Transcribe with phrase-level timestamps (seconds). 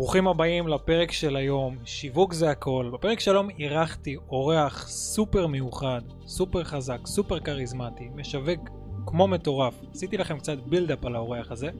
[0.00, 2.90] ברוכים הבאים לפרק של היום, שיווק זה הכל.
[2.92, 8.70] בפרק של היום אירחתי אורח סופר מיוחד, סופר חזק, סופר כריזמטי, משווק
[9.06, 9.74] כמו מטורף.
[9.94, 11.70] עשיתי לכם קצת בילדאפ על האורח הזה,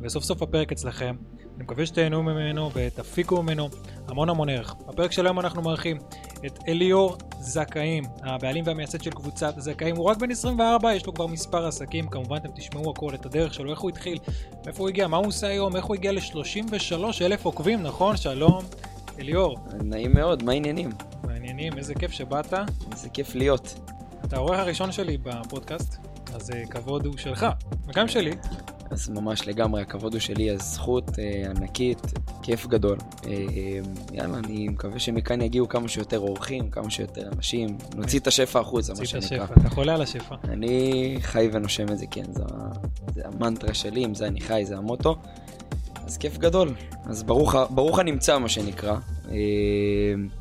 [0.00, 1.16] וסוף סוף הפרק אצלכם.
[1.56, 3.68] אני מקווה שתהנו ממנו ותפיקו ממנו
[4.08, 4.74] המון המון ערך.
[4.88, 5.98] בפרק של היום אנחנו מארחים
[6.46, 9.96] את אליאור זכאים, הבעלים והמייסד של קבוצת זכאים.
[9.96, 13.54] הוא רק בן 24, יש לו כבר מספר עסקים, כמובן אתם תשמעו הכל, את הדרך
[13.54, 14.18] שלו, איך הוא התחיל,
[14.64, 18.16] מאיפה הוא הגיע, מה הוא עושה היום, איך הוא הגיע ל-33 אלף עוקבים, נכון?
[18.16, 18.64] שלום,
[19.18, 19.56] אליאור.
[19.84, 20.90] נעים מאוד, מה העניינים?
[21.24, 22.54] מעניינים, איזה כיף שבאת.
[22.92, 23.78] איזה כיף להיות.
[24.24, 25.96] אתה העורך הראשון שלי בפודקאסט,
[26.34, 27.46] אז אה, כבוד הוא שלך,
[27.86, 28.30] וגם שלי.
[28.90, 32.00] אז ממש לגמרי, הכבוד הוא שלי, הזכות אה, ענקית,
[32.42, 32.98] כיף גדול.
[33.26, 33.32] אה,
[34.12, 38.92] יאללה, אני מקווה שמכאן יגיעו כמה שיותר אורחים, כמה שיותר אנשים, נוציא את השפע החוצה,
[38.92, 39.44] מה נוציא את שנקרא.
[39.44, 40.34] השפע, אתה חולה על השפע.
[40.44, 42.72] אני חי ונושם את זה, כן, זו, ה-
[43.14, 45.16] זה המנטרה שלי, עם זה אני חי, זה המוטו.
[46.06, 46.74] אז כיף גדול.
[47.06, 48.96] אז ברוך, ברוך הנמצא, מה שנקרא.
[49.30, 49.34] אה,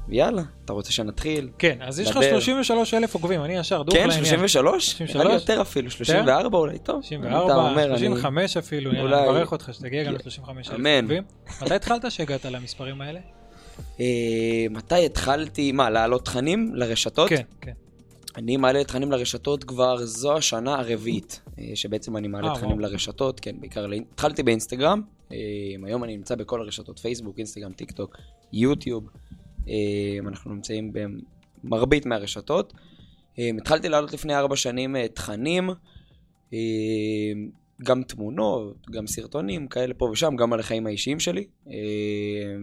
[0.09, 1.49] יאללה, אתה רוצה שנתחיל?
[1.57, 2.39] כן, אז יש לך דבר.
[2.39, 4.25] 33 אלף עוקבים, אני ישר דוך כן, לעניין.
[4.25, 4.91] 33?
[4.91, 5.15] 33?
[5.15, 6.97] נראה לי יותר אפילו, 34 אולי, טוב.
[6.97, 10.71] אתה 34, אומר, אני- 35 אפילו, אני מברך אותך שתגיע גם ל-35 אלף.
[11.03, 11.23] עוקבים.
[11.61, 13.19] מתי התחלת שהגעת למספרים האלה?
[13.99, 14.05] אה,
[14.69, 17.29] מתי התחלתי, מה, להעלות תכנים לרשתות?
[17.29, 17.71] כן, כן.
[18.37, 22.79] אני מעלה תכנים לרשתות כבר זו השנה הרביעית, אה, שבעצם אני מעלה תכנים.
[22.79, 25.01] לרשתות, כן, בעיקר, התחלתי באינסטגרם,
[25.85, 28.17] היום אני נמצא בכל הרשתות, פייסבוק, אינסטגרם, טיק טוק,
[28.55, 29.09] יוטיוב,
[29.67, 30.93] אה, אנחנו נמצאים
[31.63, 32.73] במרבית מהרשתות.
[33.39, 35.69] אה, התחלתי לעלות לפני ארבע שנים אה, תכנים,
[37.83, 41.47] גם תמונות, גם סרטונים, כאלה פה ושם, גם על החיים האישיים שלי,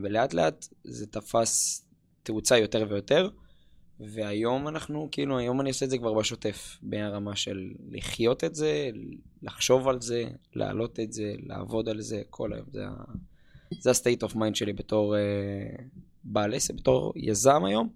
[0.02, 1.84] ולאט לאט זה תפס
[2.22, 3.28] תאוצה יותר ויותר.
[4.00, 8.90] והיום אנחנו, כאילו, היום אני עושה את זה כבר בשוטף, ברמה של לחיות את זה,
[9.42, 12.66] לחשוב על זה, להעלות את זה, לעבוד על זה, כל היום.
[12.72, 12.82] זה,
[13.80, 15.82] זה ה-state of mind שלי בתור uh,
[16.24, 17.88] בעל עסק, בתור יזם היום,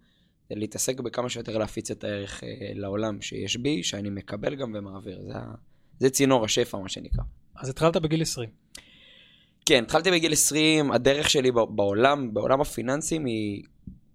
[0.48, 5.22] זה להתעסק בכמה שיותר להפיץ את הערך uh, לעולם שיש בי, שאני מקבל גם ומעביר.
[5.22, 5.32] זה,
[5.98, 7.24] זה צינור השפע, מה שנקרא.
[7.56, 8.48] אז התחלת בגיל 20.
[9.66, 13.62] כן, התחלתי בגיל 20, הדרך שלי בעולם, בעולם הפיננסים היא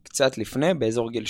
[0.03, 1.23] קצת לפני, באזור גיל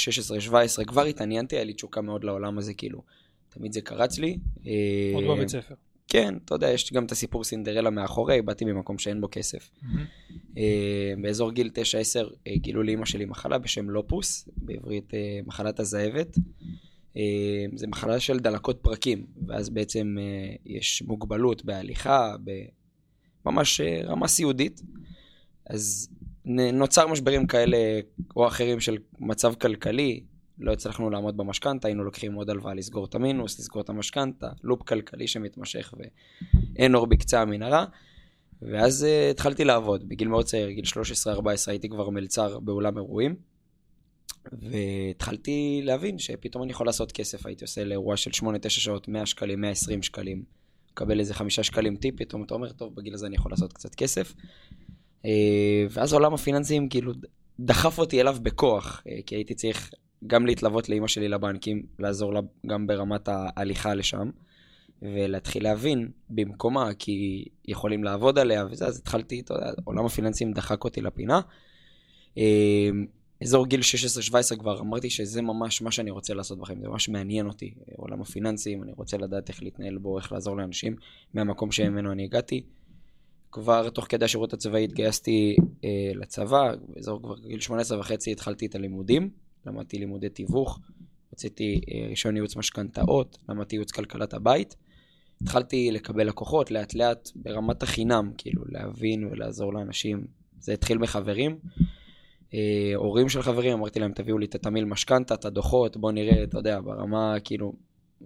[0.80, 3.02] 16-17, כבר התעניינתי, היה לי תשוקה מאוד לעולם הזה, כאילו,
[3.50, 4.38] תמיד זה קרץ לי.
[4.68, 5.76] אה, עוד בבית ספר.
[6.12, 9.70] כן, אתה יודע, יש גם את הסיפור סינדרלה מאחורי, באתי ממקום שאין בו כסף.
[10.58, 11.80] אה, באזור גיל 9-10
[12.48, 16.38] אה, גילו לאמא שלי מחלה בשם לופוס, בעברית אה, מחלת הזאבת.
[17.76, 20.16] זה מחלה של דלקות פרקים, ואז בעצם
[20.66, 22.36] יש מוגבלות בהליכה,
[23.46, 24.82] ממש רמה סיעודית.
[25.66, 26.10] אז
[26.74, 27.78] נוצר משברים כאלה
[28.36, 30.24] או אחרים של מצב כלכלי,
[30.62, 34.82] לא הצלחנו לעמוד במשכנתה, היינו לוקחים עוד הלוואה לסגור את המינוס, לסגור את המשכנתה, לופ
[34.84, 37.86] כלכלי שמתמשך ואין אור בקצה המנהרה.
[38.62, 43.36] ואז uh, התחלתי לעבוד, בגיל מאוד צעיר, גיל 13-14 הייתי כבר מלצר באולם אירועים.
[44.52, 49.62] והתחלתי להבין שפתאום אני יכול לעשות כסף, הייתי עושה לאירוע של 8-9 שעות 100 שקלים,
[49.62, 50.44] 120 שקלים,
[50.92, 53.96] מקבל איזה 5 שקלים טיפ, פתאום אתה אומר, טוב, בגיל הזה אני יכול לעשות קצת
[53.96, 54.34] כסף.
[55.26, 57.14] אה, ואז עולם הפיננסים כאילו
[57.60, 59.92] דחף אותי אליו בכוח, אה, כי הייתי צריך
[60.28, 64.30] גם להתלוות לאימא שלי לבנקים, לעזור לה גם ברמת ההליכה לשם,
[65.02, 70.84] ולהתחיל להבין במקומה, כי יכולים לעבוד עליה וזה, אז התחלתי, אתה יודע, עולם הפיננסים דחק
[70.84, 71.42] אותי לפינה.
[72.38, 72.90] אה,
[73.44, 73.82] אזור גיל
[74.52, 78.22] 16-17 כבר אמרתי שזה ממש מה שאני רוצה לעשות בחיים, זה ממש מעניין אותי, עולם
[78.22, 80.96] הפיננסים, אני רוצה לדעת איך להתנהל בו, איך לעזור לאנשים
[81.34, 82.62] מהמקום שממנו אני הגעתי.
[83.52, 88.76] כבר תוך כדי השירות הצבאי התגייסתי אה, לצבא, באזור כבר גיל 18 וחצי התחלתי את
[88.76, 89.30] הלימודים,
[89.66, 90.80] למדתי לימודי תיווך,
[91.30, 94.76] הוצאתי אה, רישיון ייעוץ משכנתאות, למדתי ייעוץ כלכלת הבית.
[95.42, 100.28] התחלתי לקבל לקוחות לאט לאט ברמת החינם, כאילו להבין ולעזור לאנשים.
[100.60, 101.60] זה התחיל מחברים.
[102.54, 106.44] אה, הורים של חברים, אמרתי להם תביאו לי את התמיל משכנתה, את הדוחות, בוא נראה,
[106.44, 107.74] אתה יודע, ברמה כאילו,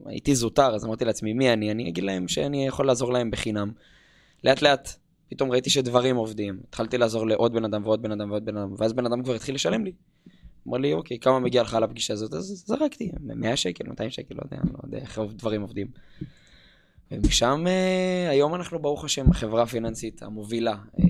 [0.05, 3.71] הייתי זוטר, אז אמרתי לעצמי מי אני, אני אגיד להם שאני יכול לעזור להם בחינם.
[4.43, 4.89] לאט לאט
[5.29, 6.59] פתאום ראיתי שדברים עובדים.
[6.67, 9.33] התחלתי לעזור לעוד בן אדם ועוד בן אדם ועוד בן אדם, ואז בן אדם כבר
[9.33, 9.91] התחיל לשלם לי.
[10.67, 12.33] אמר לי, אוקיי, כמה מגיע לך על הפגישה הזאת?
[12.33, 15.87] אז זרקתי, 100 שקל, 200 שקל, לא יודע, לא יודע איך דברים עובדים.
[17.11, 21.05] ומשם, אה, היום אנחנו, ברוך השם, החברה הפיננסית המובילה, אה,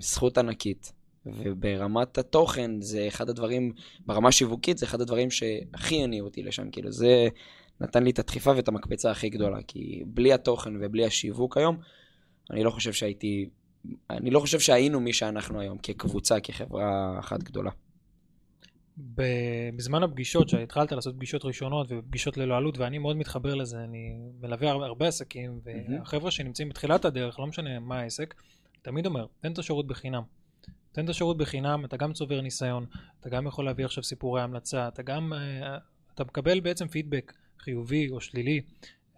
[0.00, 0.92] זכות ענקית.
[1.26, 3.72] וברמת התוכן, זה אחד הדברים,
[4.06, 6.70] ברמה השיווקית, זה אחד הדברים שהכי הניעו אותי לשם.
[6.70, 7.28] כאילו, זה
[7.80, 9.58] נתן לי את הדחיפה ואת המקפצה הכי גדולה.
[9.68, 11.76] כי בלי התוכן ובלי השיווק היום,
[12.50, 13.48] אני לא חושב שהייתי,
[14.10, 17.70] אני לא חושב שהיינו מי שאנחנו היום, כקבוצה, כחברה אחת גדולה.
[18.96, 24.70] בזמן הפגישות, שהתחלת לעשות פגישות ראשונות ופגישות ללא עלות, ואני מאוד מתחבר לזה, אני מלווה
[24.70, 28.34] הרבה, עסקים, והחבר'ה שנמצאים בתחילת הדרך, לא משנה מה העסק,
[28.82, 30.22] תמיד אומר, תן את השירות בחינם.
[30.92, 32.86] תן את השירות בחינם, אתה גם צובר ניסיון,
[33.20, 35.78] אתה גם יכול להביא עכשיו סיפורי המלצה, אתה גם, אה,
[36.14, 38.60] אתה מקבל בעצם פידבק חיובי או שלילי,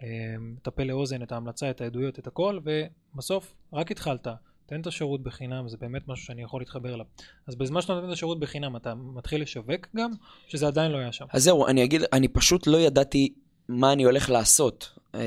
[0.03, 0.09] אה,
[0.39, 4.29] מטפל לאוזן את ההמלצה, את העדויות, את הכל, ובסוף רק התחלת.
[4.69, 7.07] תן את השירות בחינם, זה באמת משהו שאני יכול להתחבר אליו.
[7.47, 10.11] אז בזמן שאתה נותן את השירות בחינם, אתה מתחיל לשווק גם,
[10.49, 11.25] שזה עדיין לא היה שם?
[11.33, 13.35] אז זהו, אני אגיד, אני פשוט לא ידעתי
[13.69, 14.99] מה אני הולך לעשות.
[14.99, 15.19] Mm-hmm.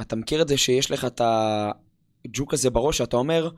[0.00, 3.50] אתה מכיר את זה שיש לך את הג'וק הזה בראש, שאתה אומר,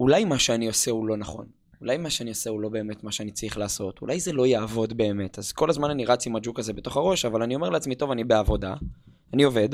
[0.00, 1.46] אולי מה שאני עושה הוא לא נכון.
[1.80, 4.02] אולי מה שאני עושה הוא לא באמת מה שאני צריך לעשות.
[4.02, 5.38] אולי זה לא יעבוד באמת.
[5.38, 8.10] אז כל הזמן אני רץ עם הג'וק הזה בתוך הראש, אבל אני אומר לעצמי, טוב,
[8.10, 8.74] אני בעבודה,
[9.32, 9.68] אני עובד,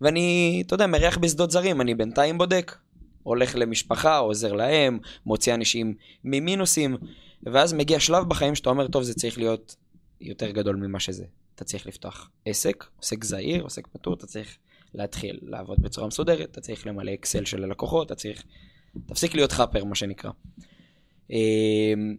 [0.00, 2.76] ואני, אתה יודע, מריח בשדות זרים, אני בינתיים בודק.
[3.22, 5.94] הולך למשפחה, עוזר להם, מוציא אנשים
[6.24, 6.96] ממינוסים,
[7.42, 9.76] ואז מגיע שלב בחיים שאתה אומר, טוב, זה צריך להיות
[10.20, 11.24] יותר גדול ממה שזה.
[11.54, 14.56] אתה צריך לפתוח עסק, עוסק זעיר, עוסק פטור, אתה צריך
[14.94, 18.42] להתחיל לעבוד בצורה מסודרת, אתה צריך למלא אקסל של הלקוחות, אתה צריך...
[19.06, 20.30] תפסיק להיות חאפר, מה שנקרא.
[21.30, 22.16] אמ,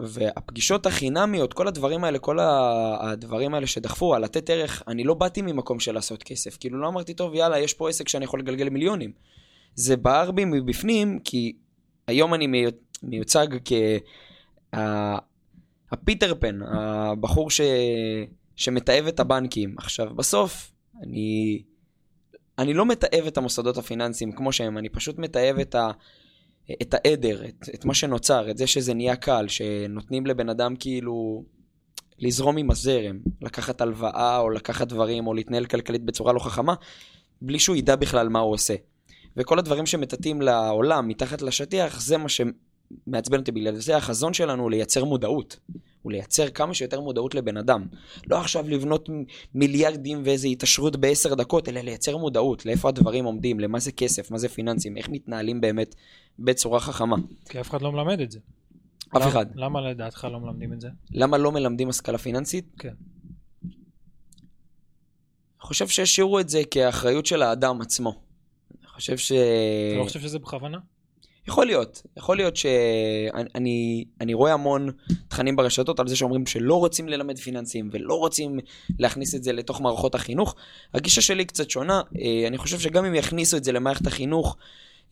[0.00, 5.42] והפגישות החינמיות, כל הדברים האלה, כל הדברים האלה שדחפו, על לתת ערך, אני לא באתי
[5.42, 6.56] ממקום של לעשות כסף.
[6.60, 9.12] כאילו לא אמרתי, טוב, יאללה, יש פה עסק שאני יכול לגלגל מיליונים.
[9.74, 11.52] זה בער בי מבפנים, כי
[12.06, 12.66] היום אני
[13.02, 13.46] מיוצג
[14.72, 17.60] כהפיטר פן, הבחור ש...
[18.56, 19.74] שמתעב את הבנקים.
[19.78, 20.72] עכשיו, בסוף,
[21.02, 21.62] אני,
[22.58, 25.90] אני לא מתעב את המוסדות הפיננסיים כמו שהם, אני פשוט מתעב את, ה...
[26.82, 31.44] את העדר, את, את מה שנוצר, את זה שזה נהיה קל, שנותנים לבן אדם כאילו
[32.18, 36.74] לזרום עם הזרם, לקחת הלוואה או לקחת דברים או להתנהל כלכלית בצורה לא חכמה,
[37.42, 38.74] בלי שהוא ידע בכלל מה הוא עושה.
[39.36, 44.70] וכל הדברים שמטאטאים לעולם מתחת לשטיח, זה מה שמעצבן אותי בגלל זה החזון שלנו הוא
[44.70, 45.58] לייצר מודעות.
[46.02, 47.86] הוא לייצר כמה שיותר מודעות לבן אדם.
[48.26, 49.08] לא עכשיו לבנות
[49.54, 54.38] מיליארדים ואיזו התעשרות בעשר דקות, אלא לייצר מודעות לאיפה הדברים עומדים, למה זה כסף, מה
[54.38, 55.94] זה פיננסים, איך מתנהלים באמת
[56.38, 57.16] בצורה חכמה.
[57.48, 58.38] כי אף אחד לא מלמד את זה.
[59.16, 59.46] אף אחד.
[59.54, 60.88] למה לדעתך לא מלמדים את זה?
[61.10, 62.64] למה לא מלמדים השכלה פיננסית?
[62.78, 62.94] כן.
[65.60, 68.29] אני חושב שהשאירו את זה כאחריות של האדם עצמו.
[69.00, 69.32] חושב ש...
[69.32, 70.78] אתה לא חושב שזה בכוונה?
[71.48, 72.02] יכול להיות.
[72.16, 74.90] יכול להיות שאני אני רואה המון
[75.28, 78.58] תכנים ברשתות על זה שאומרים שלא רוצים ללמד פיננסים ולא רוצים
[78.98, 80.54] להכניס את זה לתוך מערכות החינוך.
[80.94, 82.02] הגישה שלי קצת שונה.
[82.20, 84.56] אה, אני חושב שגם אם יכניסו את זה למערכת החינוך,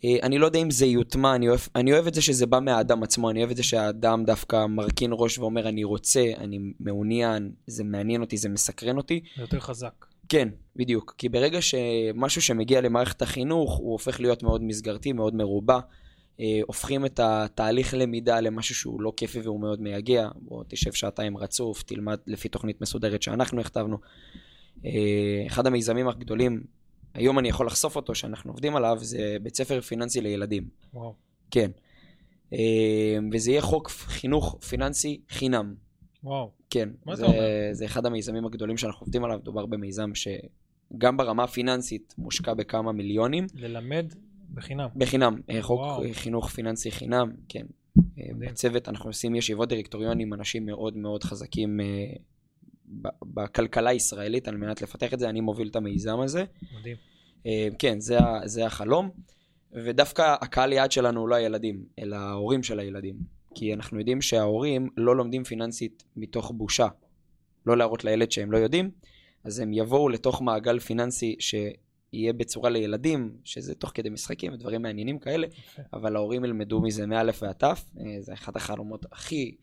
[0.05, 2.61] אה, אני לא יודע אם זה יוטמע, אני אוהב, אני אוהב את זה שזה בא
[2.61, 7.53] מהאדם עצמו, אני אוהב את זה שהאדם דווקא מרכין ראש ואומר אני רוצה, אני מעוניין,
[7.67, 9.21] זה מעניין אותי, זה מסקרן אותי.
[9.37, 10.08] זה יותר חזק.
[10.29, 11.15] כן, בדיוק.
[11.19, 15.79] כי ברגע שמשהו שמגיע למערכת החינוך, הוא הופך להיות מאוד מסגרתי, מאוד מרובע.
[16.41, 20.29] אה, הופכים את התהליך למידה למשהו שהוא לא כיפי והוא מאוד מייגע.
[20.35, 23.99] בוא תשב שעתיים רצוף, תלמד לפי תוכנית מסודרת שאנחנו הכתבנו.
[24.85, 26.63] אה, אחד המיזמים הגדולים,
[27.15, 30.69] היום אני יכול לחשוף אותו, שאנחנו עובדים עליו, זה בית ספר פיננסי לילדים.
[30.95, 31.15] וואו.
[31.51, 31.71] כן.
[32.53, 35.88] אה, וזה יהיה חוק חינוך פיננסי חינם.
[36.25, 36.51] וואו.
[36.71, 37.49] כן, מה זה, אתה אומר?
[37.73, 43.47] זה אחד המיזמים הגדולים שאנחנו עובדים עליו, מדובר במיזם שגם ברמה הפיננסית מושקע בכמה מיליונים.
[43.55, 44.13] ללמד
[44.55, 44.89] בחינם.
[44.97, 46.03] בחינם, אה, חוק וואו.
[46.13, 47.67] חינוך פיננסי חינם, כן.
[47.99, 48.03] אה,
[48.35, 48.51] מדהים.
[48.51, 51.87] בצוות אנחנו עושים ישיבות דירקטוריון עם אנשים מאוד מאוד חזקים אה,
[53.23, 56.45] בכלכלה הישראלית על מנת לפתח את זה, אני מוביל את המיזם הזה.
[56.79, 56.97] מדהים.
[57.79, 59.11] כן, זה, זה החלום.
[59.73, 63.38] ודווקא הקהל יעד שלנו הוא לא הילדים, אלא ההורים של הילדים.
[63.59, 66.89] כי אנחנו יודעים שההורים לא לומדים פיננסית מתוך בושה,
[67.67, 68.91] לא להראות לילד שהם לא יודעים,
[69.45, 75.19] אז הם יבואו לתוך מעגל פיננסי שיהיה בצורה לילדים, שזה תוך כדי משחקים ודברים מעניינים
[75.19, 75.81] כאלה, okay.
[75.93, 77.75] אבל ההורים ילמדו מזה מא' ועד ת', אה,
[78.21, 79.55] זה אחד החלומות הכי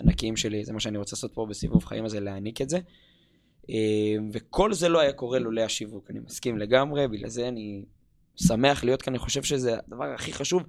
[0.00, 2.78] ענקיים שלי, זה מה שאני רוצה לעשות פה בסיבוב חיים הזה, להעניק את זה.
[3.70, 7.84] אה, וכל זה לא היה קורה לולא השיווק, אני מסכים לגמרי, בגלל זה אני
[8.36, 10.62] שמח להיות כאן, אני חושב שזה הדבר הכי חשוב.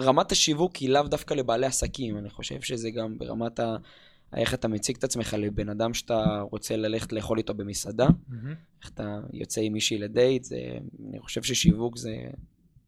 [0.00, 3.76] רמת השיווק היא לאו דווקא לבעלי עסקים, אני חושב שזה גם ברמת ה...
[4.36, 8.32] איך אתה מציג את עצמך לבן אדם שאתה רוצה ללכת לאכול איתו במסעדה, mm-hmm.
[8.82, 12.16] איך אתה יוצא עם מישהי לדייט, זה, אני חושב ששיווק זה,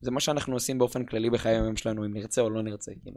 [0.00, 3.16] זה מה שאנחנו עושים באופן כללי בחיי היום שלנו, אם נרצה או לא נרצה, כאילו.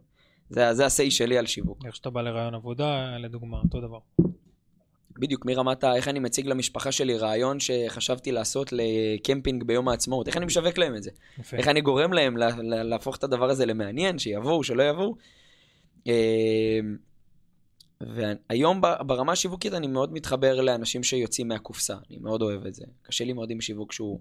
[0.50, 1.86] זה, זה ה-say שלי על שיווק.
[1.86, 4.00] איך שאתה בא לרעיון עבודה, לדוגמה, אותו דבר.
[5.22, 5.96] בדיוק, מרמת ה...
[5.96, 10.96] איך אני מציג למשפחה שלי רעיון שחשבתי לעשות לקמפינג ביום העצמאות, איך אני משווק להם
[10.96, 11.12] את זה?
[11.40, 11.58] יפה.
[11.58, 15.16] איך אני גורם להם לה, לה, להפוך את הדבר הזה למעניין, שיבואו, שלא יבואו.
[16.06, 16.12] אמ,
[18.02, 22.86] והיום ברמה השיווקית אני מאוד מתחבר לאנשים שיוצאים מהקופסה, אני מאוד אוהב את זה.
[23.02, 24.20] קשה לי מאוד עם שיווק שהוא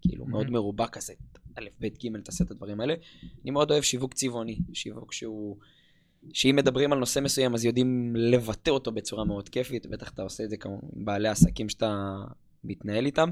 [0.00, 1.12] כאילו מאוד מרובע כזה,
[1.58, 2.94] א', ב', ג', תעשה את הדברים האלה.
[3.42, 5.56] אני מאוד אוהב שיווק צבעוני, שיווק שהוא...
[6.32, 10.44] שאם מדברים על נושא מסוים אז יודעים לבטא אותו בצורה מאוד כיפית, בטח אתה עושה
[10.44, 12.14] את זה כמו עם בעלי עסקים שאתה
[12.64, 13.30] מתנהל איתם.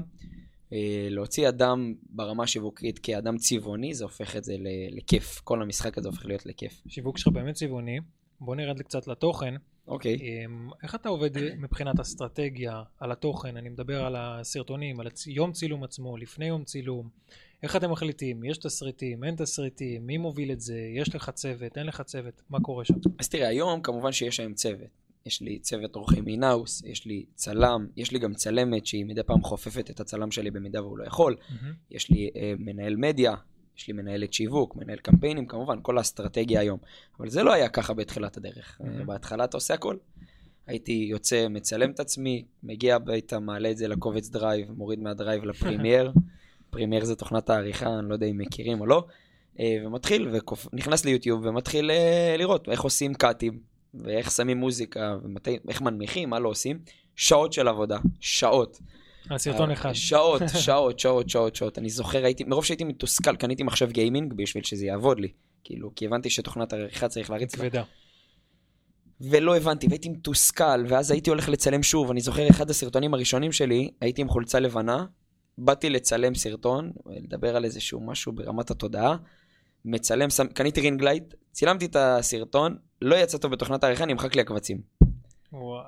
[0.73, 4.55] אה, להוציא אדם ברמה השיווקית כאדם צבעוני, זה הופך את זה
[4.91, 5.41] לכיף.
[5.43, 6.81] כל המשחק הזה הופך להיות לכיף.
[6.85, 7.99] השיווק שלך באמת צבעוני.
[8.39, 9.53] בוא נרד קצת לתוכן.
[9.87, 10.17] אוקיי.
[10.21, 13.57] אמ, איך אתה עובד מבחינת אסטרטגיה על התוכן?
[13.57, 15.07] אני מדבר על הסרטונים, על.
[15.27, 17.09] יום צילום עצמו, לפני יום צילום.
[17.63, 18.43] איך אתם מחליטים?
[18.43, 20.79] יש תסריטים, אין תסריטים, מי מוביל את זה?
[20.95, 22.41] יש לך צוות, אין לך צוות?
[22.49, 22.93] מה קורה שם?
[23.19, 24.87] אז תראה, היום כמובן שיש היום צוות.
[25.25, 29.41] יש לי צוות עורכים in-house, יש לי צלם, יש לי גם צלמת שהיא מדי פעם
[29.41, 31.35] חופפת את הצלם שלי במידה והוא לא יכול.
[31.91, 33.35] יש לי אה, מנהל מדיה,
[33.77, 36.79] יש לי מנהלת שיווק, מנהל קמפיינים, כמובן, כל האסטרטגיה היום.
[37.19, 38.81] אבל זה לא היה ככה בתחילת הדרך.
[38.81, 38.85] Mhm.
[38.99, 39.97] אה, בהתחלה אתה עושה הכל.
[40.67, 45.43] הייתי יוצא, מצלם את עצמי, מגיע הביתה, מעלה את זה לקובץ Drive, מוריד מה Drive
[45.43, 46.11] ל Premiere.
[46.73, 49.05] Premiere זה תוכנת העריכה, אני לא יודע אם מכירים או לא.
[49.59, 50.29] אה, ומתחיל,
[50.73, 53.59] ונכנס ליוטיוב ומתחיל אה, לראות איך עושים קאטים,
[53.93, 55.15] ואיך שמים מוזיקה,
[55.65, 56.79] ואיך מנמיכים, מה לא עושים.
[57.15, 58.79] שעות של עבודה, שעות.
[59.29, 59.93] על סרטון אה, אחד.
[59.93, 61.77] שעות, שעות, שעות, שעות, שעות.
[61.77, 65.31] אני זוכר, הייתי, מרוב שהייתי מתוסכל, קניתי מחשב gaming בשביל שזה יעבוד לי.
[65.63, 67.69] כאילו, כי הבנתי שתוכנת העריכה צריך להריץ לה.
[67.69, 67.83] כבדה.
[69.21, 72.11] ולא הבנתי, והייתי מתוסכל, ואז הייתי הולך לצלם שוב.
[72.11, 75.05] אני זוכר, אחד הסרטונים הראשונים שלי, הייתי עם חולצה לבנה,
[75.57, 79.17] באתי לצלם סרטון, לדבר על איזשהו משהו ברמת התודעה,
[79.85, 84.41] מצלם, שם, קניתי ring light, צילמתי את הסרטון, לא יצא טוב בתוכנת העריכה, נמחק לי
[84.41, 84.81] הקבצים.
[85.51, 85.83] וואי,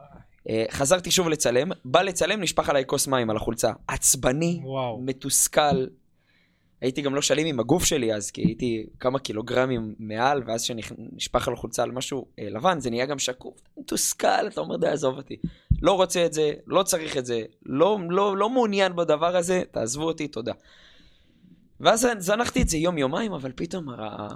[0.49, 3.71] אה, חזרתי שוב לצלם, בא לצלם, נשפך עליי כוס מים על החולצה.
[3.87, 5.01] עצבני, וואו.
[5.01, 5.85] מתוסכל.
[6.81, 11.47] הייתי גם לא שלם עם הגוף שלי אז, כי הייתי כמה קילוגרמים מעל, ואז כשנשפך
[11.47, 13.61] על החולצה על משהו אה, לבן, זה נהיה גם שקוף.
[13.77, 15.35] מתוסכל, אתה אומר, די, עזוב אותי.
[15.81, 20.03] לא רוצה את זה, לא צריך את זה, לא, לא, לא מעוניין בדבר הזה, תעזבו
[20.03, 20.53] אותי, תודה.
[21.79, 24.27] ואז זנחתי את זה יום-יומיים, אבל פתאום ה-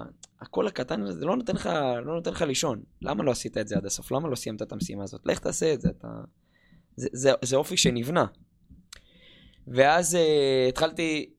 [0.42, 1.70] הקול הקטן הזה לא נותן לך,
[2.06, 2.82] לא נותן לך לישון.
[3.02, 4.12] למה לא עשית את זה עד הסוף?
[4.12, 5.22] למה לא סיימת את המשימה הזאת?
[5.26, 6.08] לך תעשה את זה, אתה...
[6.96, 8.26] זה, זה, זה אופי שנבנה.
[9.68, 11.30] ואז uh, התחלתי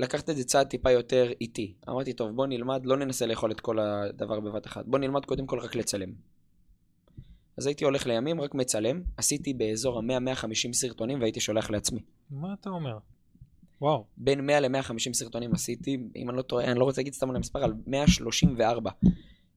[0.00, 1.74] לקחת את זה צעד טיפה יותר איטי.
[1.88, 4.86] אמרתי, טוב, בוא נלמד, לא ננסה לאכול את כל הדבר בבת אחת.
[4.86, 6.31] בוא נלמד קודם כל רק לצלם.
[7.56, 9.02] אז הייתי הולך לימים, רק מצלם.
[9.16, 12.00] עשיתי באזור ה-100-150 סרטונים והייתי שולח לעצמי.
[12.30, 12.98] מה אתה אומר?
[13.80, 14.04] וואו.
[14.16, 17.36] בין 100 ל-150 סרטונים עשיתי, אם אני לא טועה, אני לא רוצה להגיד סתם על
[17.36, 18.90] המספר, על 134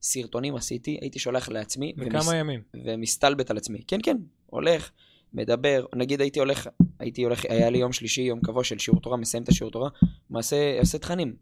[0.01, 1.93] סרטונים עשיתי, הייתי שולח לעצמי.
[1.97, 2.61] בכמה ומס- ימים?
[2.85, 3.79] ומסתלבט על עצמי.
[3.87, 4.91] כן, כן, הולך,
[5.33, 9.17] מדבר, נגיד הייתי הולך, הייתי הולך, היה לי יום שלישי, יום קבוע של שיעור תורה,
[9.17, 9.89] מסיים את השיעור תורה,
[10.29, 11.35] מעשה, עושה תכנים.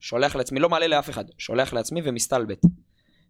[0.00, 2.62] שולח לעצמי, לא מעלה לאף אחד, שולח לעצמי ומסתלבט.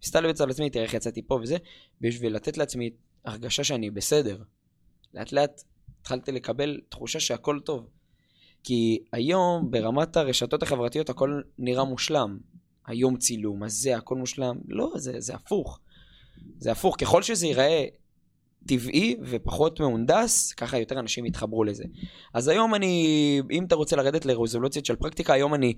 [0.03, 1.57] מסתלבט על עצמי, תראה איך יצאתי פה וזה,
[2.01, 2.91] בשביל לתת לעצמי
[3.25, 4.43] הרגשה שאני בסדר.
[5.15, 5.63] לאט לאט
[6.01, 7.87] התחלתי לקבל תחושה שהכל טוב.
[8.65, 12.39] כי היום ברמת הרשתות החברתיות הכל נראה מושלם.
[12.87, 14.57] היום צילום, אז זה הכל מושלם.
[14.69, 15.81] לא, זה, זה הפוך.
[16.59, 16.97] זה הפוך.
[17.01, 17.85] ככל שזה ייראה
[18.67, 21.85] טבעי ופחות מהונדס, ככה יותר אנשים יתחברו לזה.
[22.35, 25.75] אז היום אני, אם אתה רוצה לרדת לרזולוציות של פרקטיקה, היום אני,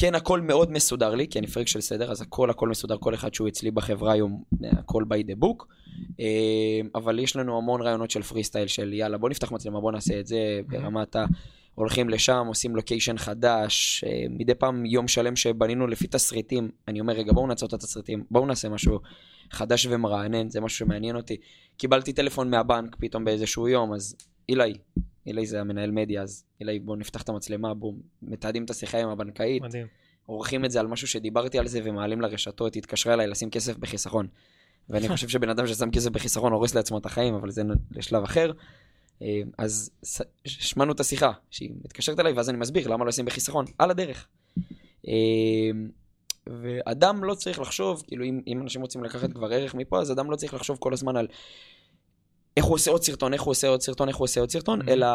[0.00, 3.14] כן, הכל מאוד מסודר לי, כי אני פריק של סדר, אז הכל הכל מסודר, כל
[3.14, 5.64] אחד שהוא אצלי בחברה היום, הכל by the book.
[6.20, 9.92] אה, אבל יש לנו המון רעיונות של פרי סטייל של יאללה, בוא נפתח מצלמה, בוא
[9.92, 11.24] נעשה את זה ברמת ה...
[11.74, 17.12] הולכים לשם, עושים לוקיישן חדש, אה, מדי פעם יום שלם שבנינו לפי תסריטים, אני אומר,
[17.12, 18.98] רגע, בואו נעצור את התסריטים, בואו נעשה משהו
[19.50, 21.36] חדש ומרענן, זה משהו שמעניין אותי.
[21.76, 24.16] קיבלתי טלפון מהבנק פתאום באיזשהו יום, אז
[24.48, 24.74] אילי,
[25.28, 29.08] אילי זה המנהל מדיה, אז אילי, בואו נפתח את המצלמה, בואו, מתעדים את השיחה עם
[29.08, 29.86] הבנקאית, מדהים.
[30.26, 34.26] עורכים את זה על משהו שדיברתי על זה ומעלים לרשתות, התקשרה אליי לשים כסף בחיסכון.
[34.90, 38.52] ואני חושב שבן אדם ששם כסף בחיסכון הורס לעצמו את החיים, אבל זה לשלב אחר.
[39.22, 39.90] אה, אז
[40.44, 44.28] שמענו את השיחה, שהיא מתקשרת אליי, ואז אני מסביר למה לא לשים בחיסכון, על הדרך.
[45.08, 45.12] אה,
[46.46, 50.30] ואדם לא צריך לחשוב, כאילו אם, אם אנשים רוצים לקחת כבר ערך מפה, אז אדם
[50.30, 51.26] לא צריך לחשוב כל הזמן על
[52.58, 54.82] איך הוא עושה עוד סרטון, איך הוא עושה עוד סרטון, איך הוא עושה עוד סרטון,
[54.82, 54.88] Mhm.
[54.88, 55.06] אלא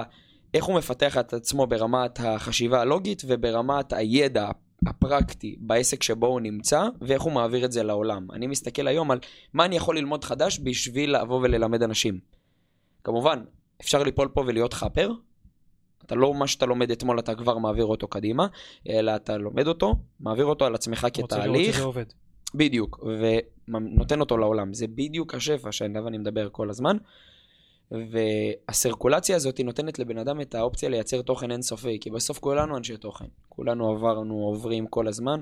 [0.54, 4.50] איך הוא מפתח את עצמו ברמת החשיבה הלוגית וברמת הידע
[4.88, 8.28] הפרקטי בעסק שבו הוא נמצא, ואיך הוא מעביר את זה לעולם.
[8.32, 9.20] אני מסתכל היום על
[9.54, 12.20] מה אני יכול ללמוד חדש בשביל לבוא וללמד אנשים.
[13.04, 13.44] כמובן,
[13.82, 15.12] אפשר ליפול פה ולהיות חאפר.
[16.06, 18.48] אתה לא מה שאתה לומד אתמול אתה כבר מעביר אותו קדימה,
[18.90, 22.06] אלא אתה לומד אותו, מעביר אותו על עצמך רוצה לראות כתהליך, שזה עובד.
[22.56, 23.04] בדיוק,
[23.68, 24.74] ונותן אותו לעולם.
[24.74, 26.98] זה בדיוק השפע שעליו אני מדבר כל הזמן.
[28.12, 32.98] והסרקולציה הזאת היא נותנת לבן אדם את האופציה לייצר תוכן אינסופי, כי בסוף כולנו אנשי
[32.98, 33.26] תוכן.
[33.50, 35.42] כולנו עברנו, עוברים כל הזמן,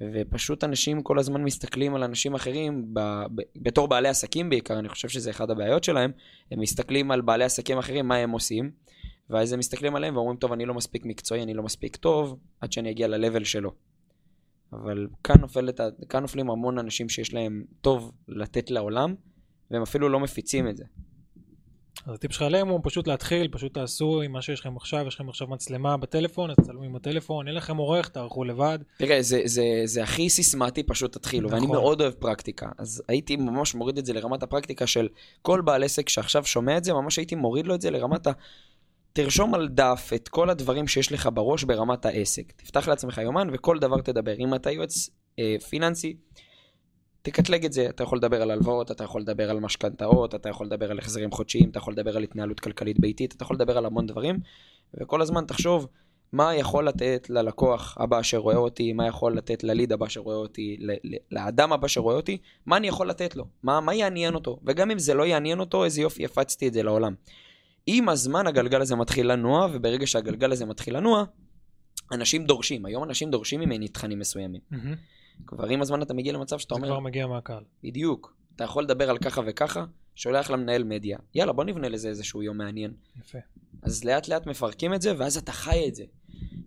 [0.00, 3.00] ופשוט אנשים כל הזמן מסתכלים על אנשים אחרים, ב,
[3.34, 6.10] ב, בתור בעלי עסקים בעיקר, אני חושב שזה אחד הבעיות שלהם,
[6.50, 8.70] הם מסתכלים על בעלי עסקים אחרים, מה הם עושים,
[9.30, 12.72] ואז הם מסתכלים עליהם ואומרים, טוב, אני לא מספיק מקצועי, אני לא מספיק טוב, עד
[12.72, 13.72] שאני אגיע ל-level שלו.
[14.72, 19.14] אבל כאן, נופלת, כאן נופלים המון אנשים שיש להם טוב לתת לעולם,
[19.70, 20.84] והם אפילו לא מפיצים את זה.
[22.06, 25.14] אז הטיפ שלך עליהם הוא פשוט להתחיל, פשוט תעשו עם מה שיש לכם עכשיו, יש
[25.14, 28.78] לכם עכשיו מצלמה בטלפון, אז תצלמו עם הטלפון, אין לכם עורך, תערכו לבד.
[28.98, 31.76] תראה, זה, זה, זה הכי סיסמטי, פשוט תתחילו, ואני נכון.
[31.76, 32.68] מאוד אוהב פרקטיקה.
[32.78, 35.08] אז הייתי ממש מוריד את זה לרמת הפרקטיקה של
[35.42, 38.32] כל בעל עסק שעכשיו שומע את זה, ממש הייתי מוריד לו את זה לרמת ה...
[39.12, 42.52] תרשום על דף את כל הדברים שיש לך בראש ברמת העסק.
[42.56, 44.34] תפתח לעצמך יומן וכל דבר תדבר.
[44.38, 46.16] אם אתה יועץ אה, פיננסי,
[47.22, 47.88] תקטלג את זה.
[47.88, 51.30] אתה יכול לדבר על הלוואות, אתה יכול לדבר על משכנתאות, אתה יכול לדבר על החזרים
[51.30, 54.38] חודשיים, אתה יכול לדבר על התנהלות כלכלית ביתית, אתה יכול לדבר על המון דברים,
[54.94, 55.86] וכל הזמן תחשוב
[56.32, 60.76] מה יכול לתת ללקוח הבא שרואה אותי, מה יכול לתת לליד הבא שרואה אותי,
[61.30, 64.98] לאדם הבא שרואה אותי, מה אני יכול לתת לו, מה, מה יעניין אותו, וגם אם
[64.98, 67.14] זה לא יעניין אותו, איזה יופי הפצתי את זה לעולם.
[67.86, 71.24] עם הזמן הגלגל הזה מתחיל לנוע, וברגע שהגלגל הזה מתחיל לנוע,
[72.12, 74.60] אנשים דורשים, היום אנשים דורשים ממני תכנים מסוימים.
[74.70, 74.94] מהמם.
[75.46, 77.64] כבר עם הזמן אתה מגיע למצב שאתה זה אומר, כבר מגיע מהקהל.
[77.82, 82.42] בדיוק, אתה יכול לדבר על ככה וככה, שולח למנהל מדיה, יאללה בוא נבנה לזה איזשהו
[82.42, 82.92] יום מעניין.
[83.20, 83.38] יפה.
[83.82, 86.04] אז לאט לאט מפרקים את זה, ואז אתה חי את זה.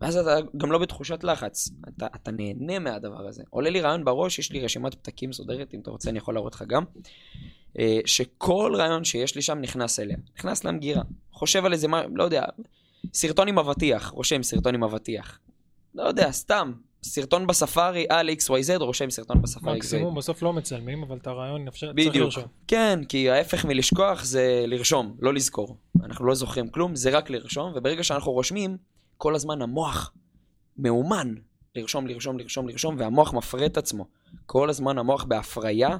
[0.02, 3.44] ואז אתה גם לא בתחושת לחץ, אתה, אתה נהנה מהדבר הזה.
[3.50, 6.56] עולה לי רעיון בראש, יש לי רשימת פתקים מסודרת, אם אתה רוצה אני יכול להראות
[6.56, 6.84] לך גם,
[7.80, 11.04] אה, שכל רעיון שיש לי שם נכנס אליה, נכנס למגירה.
[11.32, 12.46] חושב על איזה מה, לא יודע,
[13.14, 15.40] סרטון עם אבטיח, רושם סרטון עם אבטיח.
[15.96, 19.78] לא יודע, סתם, סרטון בספארי על XYZ, רושם סרטון בספארי.
[19.78, 22.16] מקסימום בסוף לא מצלמים, אבל את הרעיון אפשר, צריך.
[22.16, 22.44] לרשום.
[22.68, 25.78] כן, כי ההפך מלשכוח זה לרשום, לא לזכור.
[26.04, 28.78] אנחנו לא זוכרים כלום, זה רק לרשום, וברגע שאנחנו רושמים,
[29.18, 30.14] כל הזמן המוח
[30.78, 31.34] מאומן
[31.76, 34.08] לרשום, לרשום, לרשום, לרשום, והמוח מפרה את עצמו.
[34.46, 35.98] כל הזמן המוח בהפריה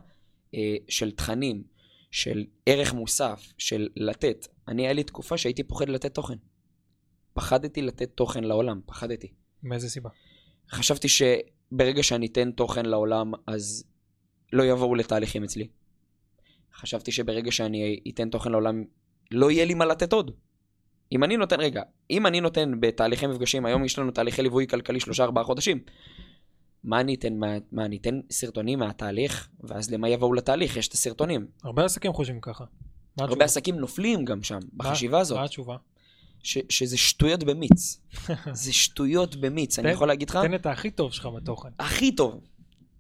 [0.56, 1.64] אה, של תכנים,
[2.12, 4.48] של ערך מוסף, של לתת.
[4.68, 6.36] אני, היה לי תקופה שהייתי פוחד לתת תוכן.
[7.34, 9.28] פחדתי לתת תוכן לעולם, פחדתי.
[9.64, 10.10] מאיזה סיבה?
[10.72, 13.84] חשבתי שברגע שאני אתן תוכן לעולם, אז
[14.54, 15.68] לא יבואו לתהליכים אצלי.
[16.74, 18.84] חשבתי שברגע שאני אתן תוכן לעולם,
[19.32, 20.32] לא יהיה לי מה לתת עוד.
[21.12, 25.00] אם אני נותן, רגע, אם אני נותן בתהליכי מפגשים, היום יש לנו תהליכי ליווי כלכלי
[25.00, 25.80] שלושה ארבעה חודשים.
[26.84, 30.78] מה אני אתן, מה, מה אני אתן סרטונים מהתהליך, ואז למה יבואו לתהליך?
[30.78, 31.48] יש את הסרטונים.
[31.64, 32.64] הרבה עסקים חושבים ככה.
[32.64, 32.70] מה
[33.18, 33.46] הרבה התשובה?
[33.46, 35.78] עסקים נופלים גם שם, מה- בחשיבה הזאת, מה התשובה?
[36.44, 37.98] ש, שזה שטויות במיץ.
[38.54, 40.36] זה שטויות במיץ, אני יכול להגיד לך?
[40.36, 41.70] תן את הכי טוב שלך בתוכן.
[41.80, 42.42] הכי טוב.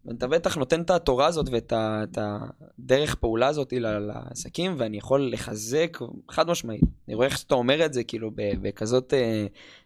[0.05, 1.73] ואתה בטח נותן את התורה הזאת ואת
[2.17, 5.97] הדרך פעולה הזאת לעסקים, ואני יכול לחזק
[6.29, 6.81] חד משמעית.
[7.07, 9.45] אני רואה איך שאתה אומר את זה, כאילו, בכזאת, אה,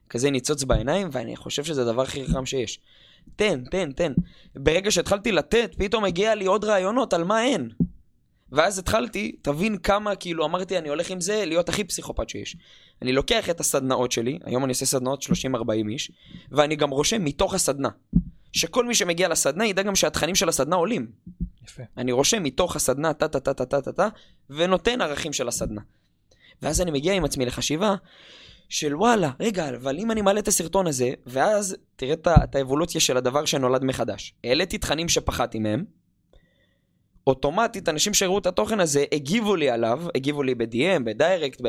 [0.09, 2.79] כזה ניצוץ בעיניים, ואני חושב שזה הדבר הכי חכם שיש.
[3.35, 4.13] תן, תן, תן.
[4.55, 7.69] ברגע שהתחלתי לתת, פתאום הגיע לי עוד רעיונות על מה אין.
[8.51, 12.57] ואז התחלתי, תבין כמה, כאילו, אמרתי, אני הולך עם זה להיות הכי פסיכופת שיש.
[13.01, 15.27] אני לוקח את הסדנאות שלי, היום אני עושה סדנאות 30-40
[15.89, 16.11] איש,
[16.51, 17.89] ואני גם רושם מתוך הסדנה.
[18.51, 21.11] שכל מי שמגיע לסדנה ידע גם שהתכנים של הסדנה עולים.
[21.65, 21.83] יפה.
[21.97, 24.07] אני רושם מתוך הסדנה טה טה טה טה טה טה טה
[24.49, 25.81] ונותן ערכים של הסדנה.
[26.61, 27.95] ואז אני מגיע עם עצמי לחשיבה
[28.69, 33.17] של וואלה, רגע, אבל אם אני מעלה את הסרטון הזה, ואז תראה את האבולוציה של
[33.17, 34.33] הדבר שנולד מחדש.
[34.43, 35.85] העליתי תכנים שפחדתי מהם,
[37.27, 41.61] אוטומטית אנשים שראו את התוכן הזה הגיבו לי עליו, הגיבו לי ב-DM, בדיירקט,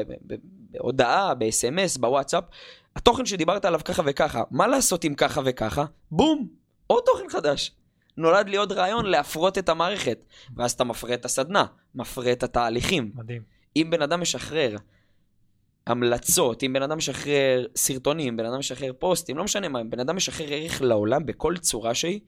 [0.70, 2.44] בהודעה, ב-SMS, בוואטסאפ,
[2.96, 5.84] התוכן שדיברת עליו ככה וככה, מה לעשות עם ככה וככה?
[6.10, 6.48] בום,
[6.86, 7.72] עוד תוכן חדש.
[8.16, 10.18] נולד לי עוד רעיון להפרות את המערכת.
[10.56, 11.64] ואז אתה מפרה את הסדנה,
[11.94, 13.12] מפרה את התהליכים.
[13.14, 13.42] מדהים.
[13.76, 14.76] אם בן אדם משחרר
[15.86, 20.00] המלצות, אם בן אדם משחרר סרטונים, בן אדם משחרר פוסטים, לא משנה מה, אם בן
[20.00, 22.20] אדם משחרר ערך לעולם בכל צורה שהיא,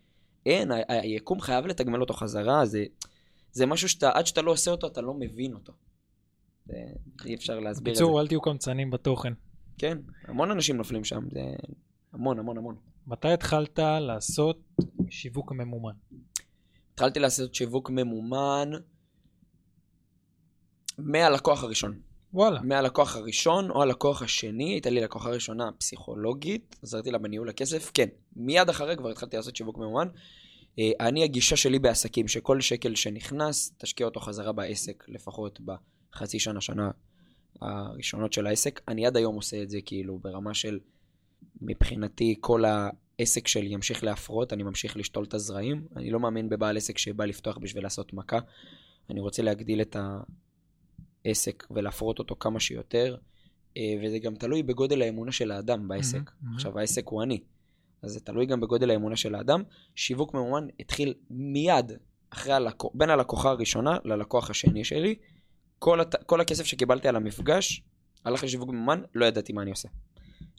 [0.46, 2.84] אין, היקום חייב לתגמל אותו חזרה, זה,
[3.52, 5.72] זה משהו שאתה, עד שאתה לא עושה אותו, אתה לא מבין אותו.
[7.24, 8.04] אי אפשר להסביר את זה.
[8.04, 9.32] בקיצור, אל תהיו קמצנים בתוכן.
[9.78, 11.40] כן, המון אנשים נופלים שם, זה
[12.12, 12.76] המון, המון, המון.
[13.06, 14.60] מתי התחלת לעשות
[15.10, 15.92] שיווק ממומן?
[16.94, 18.70] התחלתי לעשות שיווק ממומן
[20.98, 22.00] מהלקוח הראשון.
[22.32, 22.60] וואלה.
[22.62, 28.06] מהלקוח הראשון או הלקוח השני, הייתה לי לקוחה ראשונה פסיכולוגית, עזרתי לה בניהול הכסף, כן,
[28.36, 30.08] מיד אחרי כבר התחלתי לעשות שיווק ממומן.
[30.78, 36.60] אה, אני, הגישה שלי בעסקים, שכל שקל שנכנס, תשקיע אותו חזרה בעסק, לפחות בחצי שנה,
[36.60, 36.90] שנה
[37.60, 38.80] הראשונות של העסק.
[38.88, 40.78] אני עד היום עושה את זה כאילו ברמה של,
[41.60, 45.86] מבחינתי, כל העסק שלי ימשיך להפרות, אני ממשיך לשתול את הזרעים.
[45.96, 48.38] אני לא מאמין בבעל עסק שבא לפתוח בשביל לעשות מכה.
[49.10, 49.96] אני רוצה להגדיל את
[51.24, 53.16] העסק ולהפרות אותו כמה שיותר,
[53.76, 56.30] אה, וזה גם תלוי בגודל האמונה של האדם בעסק.
[56.40, 56.54] מהמם.
[56.54, 57.40] עכשיו, העסק הוא אני,
[58.02, 59.62] אז זה תלוי גם בגודל האמונה של האדם.
[59.94, 61.92] שיווק ממומן התחיל מיד
[62.30, 65.14] אחרי הלקוח, בין הלקוחה הראשונה ללקוח השני שלי.
[65.78, 66.24] כל, הת...
[66.24, 67.82] כל הכסף שקיבלתי על המפגש
[68.24, 69.88] הלך לשיווק ממומן, לא ידעתי מה אני עושה.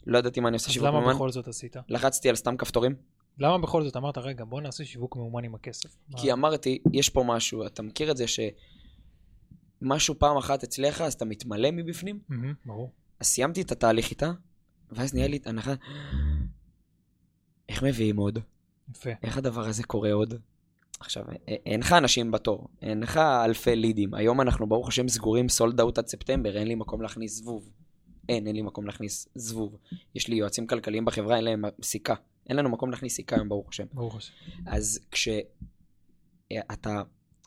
[0.06, 1.14] לא ידעתי מה אני עושה אז שיווק למה ממומן.
[1.14, 1.76] בכל זאת עשית?
[1.88, 2.94] לחצתי על סתם כפתורים,
[3.38, 5.96] למה בכל זאת אמרת, רגע, בוא נעשה שיווק ממומן עם הכסף?
[6.16, 8.40] כי מה- אמרתי, יש פה משהו, אתה מכיר את זה ש...
[9.82, 12.20] משהו פעם אחת אצלך, אז אתה מתמלא מבפנים.
[12.66, 12.92] ברור.
[13.20, 14.32] אז סיימתי את התהליך איתה,
[14.92, 15.74] ואז נהיה לי את הנחה,
[17.70, 18.38] איך מביאים עוד?
[18.90, 19.10] יפה.
[19.22, 20.34] איך הדבר הזה קורה עוד?
[21.00, 24.14] עכשיו, אין לך אנשים בתור, אין לך אלפי לידים.
[24.14, 27.70] היום אנחנו ברוך השם סגורים סולד אאוט עד ספטמבר, אין לי מקום להכניס זבוב.
[28.28, 29.76] אין, אין לי מקום להכניס זבוב.
[30.14, 32.14] יש לי יועצים כלכליים בחברה, אין להם סיכה.
[32.48, 33.84] אין לנו מקום להכניס סיכה היום, ברוך השם.
[33.92, 34.32] ברוך השם.
[34.66, 37.02] אז כשאתה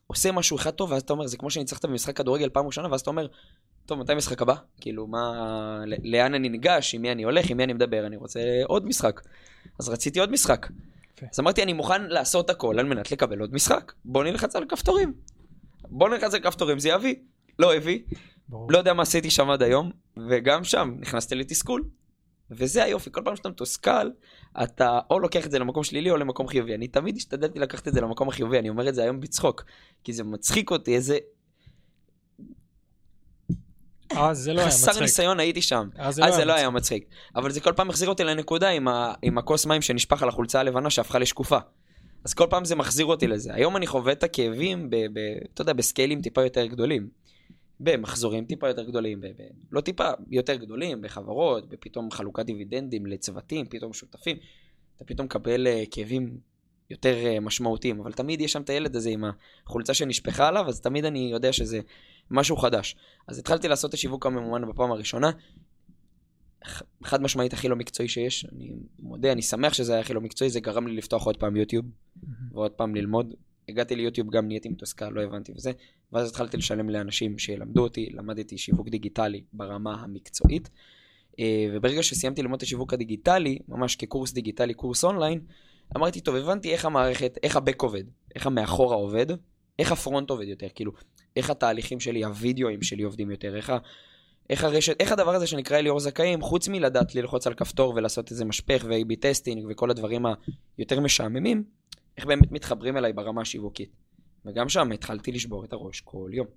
[0.07, 3.01] עושה משהו אחד טוב, ואז אתה אומר, זה כמו שניצחת במשחק כדורגל פעם ראשונה, ואז
[3.01, 3.27] אתה אומר,
[3.85, 4.55] טוב, מתי המשחק הבא?
[4.81, 5.83] כאילו, מה...
[6.03, 9.21] לאן אני ניגש, עם מי אני הולך, עם מי אני מדבר, אני רוצה עוד משחק.
[9.79, 10.67] אז רציתי עוד משחק.
[11.31, 13.93] אז אמרתי, אני מוכן לעשות הכל על מנת לקבל עוד משחק.
[14.05, 15.13] בוא נלחץ על כפתורים.
[15.89, 17.15] בוא נלחץ על כפתורים, זה יביא.
[17.59, 17.99] לא הביא,
[18.49, 18.71] ברור.
[18.71, 19.91] לא יודע מה עשיתי שם עד היום,
[20.29, 21.83] וגם שם נכנסתי לתסכול.
[22.51, 24.09] וזה היופי, כל פעם שאתה מתוסכל,
[24.63, 26.75] אתה או לוקח את זה למקום שלילי או למקום חיובי.
[26.75, 29.63] אני תמיד השתדלתי לקחת את זה למקום החיובי, אני אומר את זה היום בצחוק,
[30.03, 31.17] כי זה מצחיק אותי, איזה
[34.17, 35.01] אז זה לא היה חסר מצחיק.
[35.01, 35.89] ניסיון הייתי שם.
[35.97, 37.05] אז אז זה לא היה מצחיק.
[37.35, 39.13] אבל זה כל פעם החזיר אותי לנקודה עם, ה...
[39.21, 41.57] עם הכוס מים שנשפך על החולצה הלבנה שהפכה לשקופה.
[42.25, 43.53] אז כל פעם זה מחזיר אותי לזה.
[43.53, 44.95] היום אני חווה את הכאבים, ב...
[44.95, 45.19] ב...
[45.53, 47.09] אתה יודע, בסקיילים טיפה יותר גדולים.
[47.79, 49.25] במחזורים טיפה יותר גדולים, ב...
[49.25, 49.41] ב...
[49.71, 54.37] לא טיפה, יותר גדולים, בחברות, בפתאום חלוקת דיבידנדים לצוותים, פתאום שותפים.
[54.95, 56.37] אתה פתאום מקבל uh, כאבים
[56.93, 59.23] יותר uh, משמעותיים, אבל תמיד יש שם את הילד הזה עם
[59.65, 61.79] החולצה שנשפכה עליו, אז תמיד אני יודע שזה
[62.31, 62.95] משהו חדש.
[63.27, 65.31] אז התחלתי לעשות את השיווק הממומן בפעם הראשונה.
[67.03, 70.49] חד משמעית הכי לא מקצועי שיש, אני מודה, אני שמח שזה היה הכי לא מקצועי,
[70.49, 71.85] זה גרם לי לפתוח עוד פעם יוטיוב.
[72.51, 73.33] ועוד פעם ללמוד.
[73.69, 75.71] הגעתי ליוטיוב, גם נהייתי מתוסכל, לא הבנתי וזה,
[76.11, 80.69] ואז התחלתי לשלם לאנשים שילמדו אותי, למדתי שיווק דיגיטלי ברמה המקצועית,
[81.39, 85.41] אה, וברגע שסיימתי ללמוד את השיווק הדיגיטלי, ממש כקורס דיגיטלי, קורס אונליין,
[85.97, 88.03] אמרתי, טוב, הבנתי איך המערכת, איך הבק עובד,
[88.35, 89.25] איך המאחורה עובד,
[89.79, 90.91] איך הפרונט עובד יותר, כאילו,
[91.35, 93.77] איך התהליכים שלי, הווידאוים שלי עובדים יותר, איך, ה,
[94.49, 98.45] איך הרשת, איך הדבר הזה שנקרא אליאור זכאים, חוץ מלדעת ללחוץ על כפתור ולעשות איזה
[98.45, 100.25] משפך ו-AB testing וכל הדברים
[100.77, 101.63] היותר משעממים,
[102.17, 103.89] איך באמת מתחברים אליי ברמה השיווקית.
[104.45, 106.47] וגם שם התחלתי לשבור את הראש כל יום.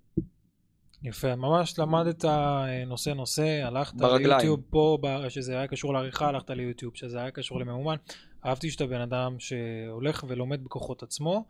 [1.03, 4.31] יפה, ממש למדת אה, נושא נושא, הלכת ברגליים.
[4.31, 7.97] ליוטיוב פה, שזה היה קשור לעריכה, הלכת ליוטיוב, שזה היה קשור לממומן.
[8.47, 11.45] אהבתי שאתה בן אדם שהולך ולומד בכוחות עצמו.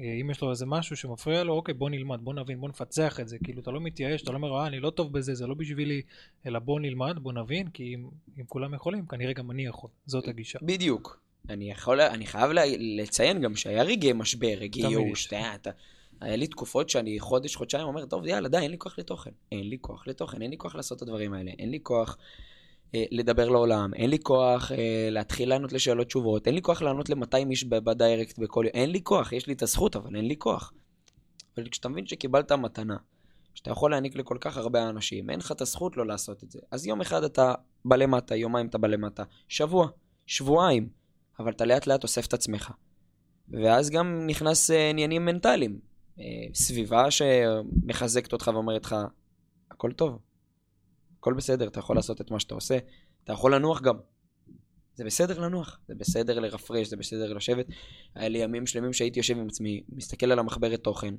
[0.00, 3.20] אה, אם יש לו איזה משהו שמפריע לו, אוקיי, בוא נלמד, בוא נבין, בוא נפצח
[3.20, 3.36] את זה.
[3.44, 6.02] כאילו, אתה לא מתייאש, אתה לא אומר, אה, אני לא טוב בזה, זה לא בשבילי,
[6.46, 8.08] אלא בוא נלמד, בוא נבין, כי אם,
[8.40, 9.90] אם כולם יכולים, כנראה גם אני יכול.
[10.06, 10.58] זאת הגישה.
[10.62, 11.20] בדיוק.
[11.48, 15.28] אני יכול, אני חייב לציין גם שהיה רגעי משבר, רגעי ייאוש.
[16.20, 19.30] היה לי תקופות שאני חודש, חודשיים אומר, טוב, יאללה, די, אין לי כוח לתוכן.
[19.52, 21.50] אין לי כוח לתוכן, אין לי כוח לעשות את הדברים האלה.
[21.58, 22.18] אין לי כוח
[22.94, 27.50] לדבר לעולם, אין לי כוח אה, להתחיל לענות לשאלות תשובות, אין לי כוח לענות ל-200
[27.50, 28.74] איש בדיירקט בכל יום.
[28.74, 30.72] אין לי כוח, יש לי את הזכות, אבל אין לי כוח.
[31.56, 32.96] אבל כשאתה מבין שקיבלת מתנה,
[33.54, 36.58] שאתה יכול להעניק לכל כך הרבה אנשים, אין לך את הזכות לא לעשות את זה.
[36.70, 39.88] אז יום אחד אתה בלמטה, יומיים אתה בלמטה, שבוע,
[40.26, 40.88] שבועיים,
[41.38, 42.72] אבל אתה לאט לאט אוסף את עצמך.
[43.48, 45.78] ואז גם נכנס אה, עניינים מנטליים.
[46.20, 48.96] אה, סביבה שמחזקת אותך ואומרת לך,
[49.70, 50.18] הכל טוב,
[51.18, 52.78] הכל בסדר, אתה יכול לעשות את מה שאתה עושה,
[53.24, 53.96] אתה יכול לנוח גם.
[54.94, 57.66] זה בסדר לנוח, זה בסדר לרפרש, זה בסדר לשבת.
[58.14, 61.14] היה לי ימים שלמים שהייתי יושב עם עצמי, מסתכל על המחברת תוכן,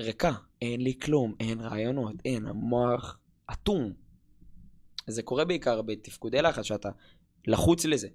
[0.00, 3.18] ריקה, אין לי כלום, אין רעיונות, אין, המוח
[3.52, 3.92] אטום.
[5.06, 6.90] זה קורה בעיקר בתפקודי לחץ, שאתה
[7.46, 8.08] לחוץ לזה.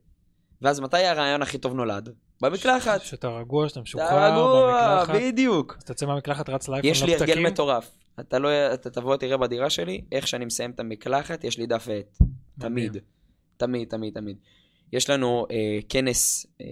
[0.61, 2.09] ואז מתי הרעיון הכי טוב נולד?
[2.41, 3.01] במקלחת.
[3.01, 5.75] שאתה רגוע, שאתה אתה משוחרר, רגוע, במקלחת, בדיוק.
[5.77, 7.39] אז תצא מהמקלחת, רץ לאייפון, יש לי הרגל.
[7.39, 7.91] מטורף.
[8.19, 11.87] אתה לא, אתה תבוא, תראה בדירה שלי, איך שאני מסיים את המקלחת, יש לי דף
[11.87, 12.17] ועט.
[12.59, 12.97] תמיד.
[13.57, 14.37] תמיד, תמיד, תמיד.
[14.93, 16.65] יש לנו אה, כנס אה,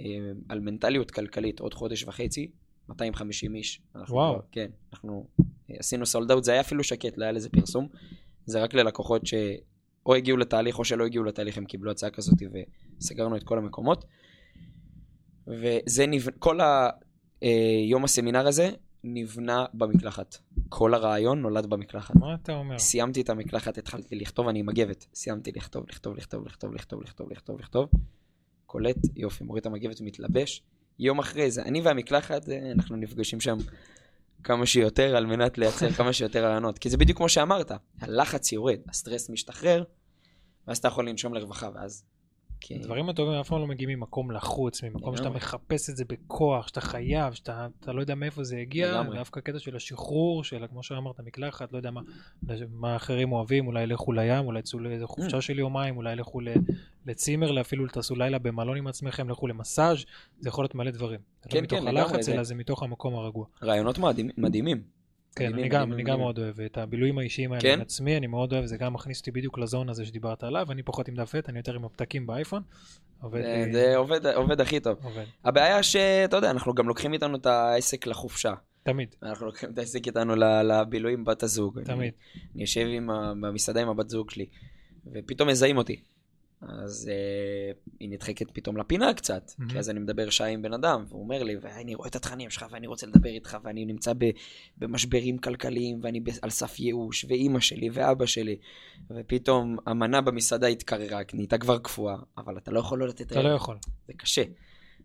[0.49, 2.51] על מנטליות כלכלית עוד חודש וחצי,
[2.89, 3.81] 250 איש.
[3.95, 4.41] אנחנו וואו.
[4.51, 7.87] כן, אנחנו אה, עשינו סולד אאוט, זה היה אפילו שקט, לא היה לזה פרסום.
[8.45, 12.37] זה רק ללקוחות שאו הגיעו לתהליך או שלא הגיעו לתהליך, הם קיבלו הצעה כזאת
[12.99, 14.05] וסגרנו את כל המקומות.
[15.47, 16.89] וזה נבנה, כל ה...
[17.43, 18.71] אה, יום הסמינר הזה
[19.03, 20.37] נבנה במקלחת.
[20.69, 22.15] כל הרעיון נולד במקלחת.
[22.15, 22.79] מה אתה אומר?
[22.79, 25.05] סיימתי את המקלחת, התחלתי לכתוב, אני עם מגבת.
[25.13, 27.89] סיימתי לכתוב, לכתוב, לכתוב, לכתוב, לכתוב, לכתוב, לכתוב, לכתוב.
[28.65, 30.63] קולט, יופי, מוריד את המגבת, מתלבש.
[30.99, 33.57] יום אחרי זה, אני והמקלחת, אה, אנחנו נפגשים שם
[34.43, 36.77] כמה שיותר על מנת לייצר כמה שיותר רעיונות.
[36.77, 39.83] כי זה בדיוק כמו שאמרת, הלחץ יורד, הסטרס משתחרר,
[40.67, 42.03] ואז אתה יכול לנשום לרווחה, ואז...
[42.61, 42.75] כי...
[42.75, 45.37] הדברים הטובים אף פעם לא מגיעים ממקום לחוץ, ממקום שאתה לגמרי.
[45.37, 49.17] מחפש את זה בכוח, שאתה חייב, שאתה אתה לא יודע מאיפה זה הגיע, לגמרי.
[49.17, 52.01] דווקא הקטע של השחרור, של כמו שאמרת, מקלחת, לא יודע מה,
[52.71, 55.41] מה אחרים אוהבים, אולי לכו לים, אולי יצאו לאיזה חופשה Mm.
[55.41, 56.39] של יומיים, אולי לכו
[57.05, 59.97] לצימר, אפילו תעשו לילה במלון עם עצמכם, לכו למסאז',
[60.39, 61.19] זה יכול להיות מלא דברים.
[61.43, 63.45] זה כן, לא מתוך כן, לגמרי, הלחץ, זה- אלא זה מתוך המקום הרגוע.
[63.63, 63.99] רעיונות
[64.37, 64.98] מדהימים.
[65.39, 66.19] כן, אני גם, אני גם.
[66.19, 67.81] מאוד אוהב את הבילויים האישיים האלה כן?
[67.81, 71.07] עצמי, אני מאוד אוהב, זה גם מכניס אותי בדיוק לזון הזה שדיברת עליו, אני פחות
[71.07, 72.61] עם דף עט, אני יותר עם הפתקים באייפון.
[73.21, 74.97] עובד, זה- אה, זה עובד- עובד הכי טוב.
[75.03, 78.53] עובד, הבעיה שאתה יודע, אנחנו גם לוקחים איתנו את העסק לחופשה.
[78.83, 81.77] תמיד, אנחנו לוקחים את העסק איתנו לבילויים בת הזוג.
[81.77, 82.13] אני- תמיד.
[82.55, 84.45] אני יושב עם ה- במסעדה עם הבת זוג שלי,
[85.13, 86.01] ופתאום מזהים אותי.
[86.61, 89.71] אז אה, היא נדחקת פתאום לפינה קצת, מהמם.
[89.71, 92.49] כי אז אני מדבר שעה עם בן אדם, והוא אומר לי, ואני רואה את התכנים
[92.49, 94.25] שלך, ואני רוצה לדבר איתך, ואני נמצא ב,
[94.77, 98.55] במשברים כלכליים, ואני על סף ייאוש, ואימא שלי, ואבא שלי,
[99.09, 103.31] ופתאום המנה במסעדה התקררה, כי נהייתה כבר קפואה, אבל אתה לא יכול לא לתת...
[103.31, 103.77] אתה לא יכול.
[104.07, 104.43] זה קשה.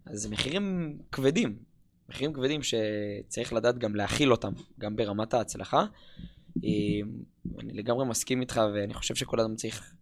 [0.06, 1.58] אז זה מחירים כבדים,
[2.08, 5.84] מחירים כבדים שצריך לדעת גם להכיל אותם, גם ברמת ההצלחה.
[6.64, 6.70] אה,
[7.58, 9.94] אני לגמרי מסכים איתך, ואני חושב שכל אדם צריך,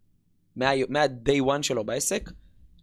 [0.57, 2.31] מה-day one שלו בעסק,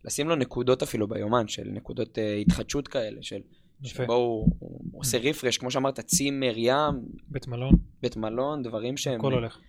[0.06, 3.40] לשים לו נקודות אפילו ביומן, של נקודות uh, התחדשות כאלה, של.
[3.84, 6.76] שבו הוא, הוא עושה רפרש, כמו שאמרת, צימר, ים,
[7.28, 9.20] בית מלון, בית מלון, דברים שהם...
[9.20, 9.60] הכל הולך.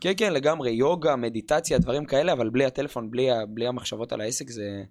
[0.00, 4.50] כן, כן, לגמרי, יוגה, מדיטציה, דברים כאלה, אבל בלי הטלפון, בלי, בלי המחשבות על העסק,
[4.50, 4.84] זה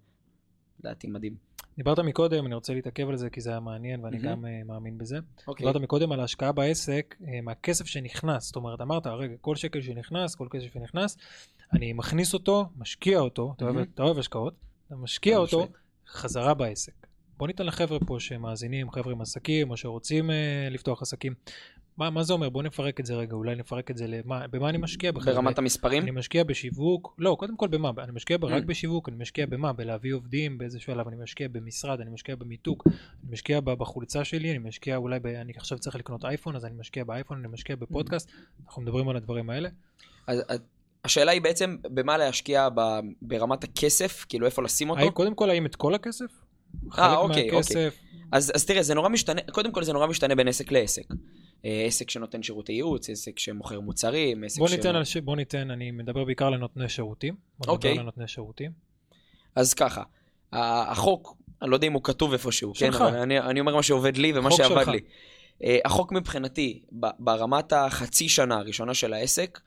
[0.80, 1.49] לדעתי מדהים.
[1.80, 4.30] דיברת מקודם, אני רוצה להתעכב על זה כי זה היה מעניין ואני מהמם.
[4.32, 5.18] גם אה, מאמין בזה.
[5.48, 5.66] אוקיי.
[5.68, 10.36] דיברת מקודם על ההשקעה בעסק אה, מהכסף שנכנס, זאת אומרת, אמרת, רגע, כל שקל שנכנס,
[10.36, 11.18] כל כסף שנכנס,
[11.74, 13.88] אני מכניס אותו, משקיע אותו, אתה אוהב- מהמם.
[13.94, 14.54] אתה אוהב השקעות,
[14.88, 15.68] אתה משקיע אותו.
[16.08, 16.94] חזרה בעסק.
[17.38, 20.36] בוא ניתן לחבר'ה פה שמאזינים, חבר'ה עם עסקים או שרוצים אה,
[20.72, 21.34] לפתוח עסקים.
[22.00, 22.50] מה, מה זה אומר?
[22.50, 25.34] בוא נפרק את זה רגע, אולי נפרק את זה למה, במה אני משקיע בכלל?
[25.34, 26.04] ברמת המספרים?
[26.04, 27.92] אני משקיע בשיווק, לא, קודם כל במה?
[28.04, 28.66] אני משקיע רק Mm.
[28.66, 29.74] בשיווק, אני משקיע במה?
[29.74, 32.96] בלהביא עובדים באיזה שלב, אני משקיע במשרד, אני משקיע במיתוג, אני
[33.32, 35.26] משקיע ב- בחולצה שלי, אני משקיע אולי, ב...
[35.28, 38.32] אני עכשיו צריך לקנות אייפון, אז אני משקיע באייפון, אני משקיע בפודקאסט,
[38.66, 39.70] אנחנו מדברים על הדברים האלה.
[40.28, 40.42] אז,
[41.04, 42.82] השאלה היא בעצם במה להשקיע ב,
[43.22, 45.12] ברמת הכסף, כאילו איפה לשים אותו.
[45.12, 46.32] קודם כל, האם את כל הכסף?
[46.92, 48.00] חלק אוקיי, מהכסף,
[48.32, 51.04] אז, אז תראה, זה נורא משתנה, קודם כל זה נורא משתנה בין עסק לעסק.
[51.66, 54.72] אה, עסק שנותן שירותי ייעוץ, עסק שמוכר מוצרים, עסק בוא ש...
[54.72, 55.18] ניתן, על ש...
[55.18, 57.36] בוא ניתן, אני מדבר בעיקר על נותני שירותים.
[57.68, 57.92] אוקיי.
[57.92, 58.72] נדבר על נותני שירותים.
[59.56, 60.04] אז ככה,
[60.52, 62.94] החוק, אני לא יודע אם הוא כתוב איפשהו, כן.
[62.94, 64.88] אבל אני, אני אומר מה שעובד לי ומה שעבד שלך.
[64.88, 65.00] לי.
[65.64, 66.82] אה, החוק מבחינתי,
[67.20, 69.60] ברמת החצי שנה הראשונה של העסק,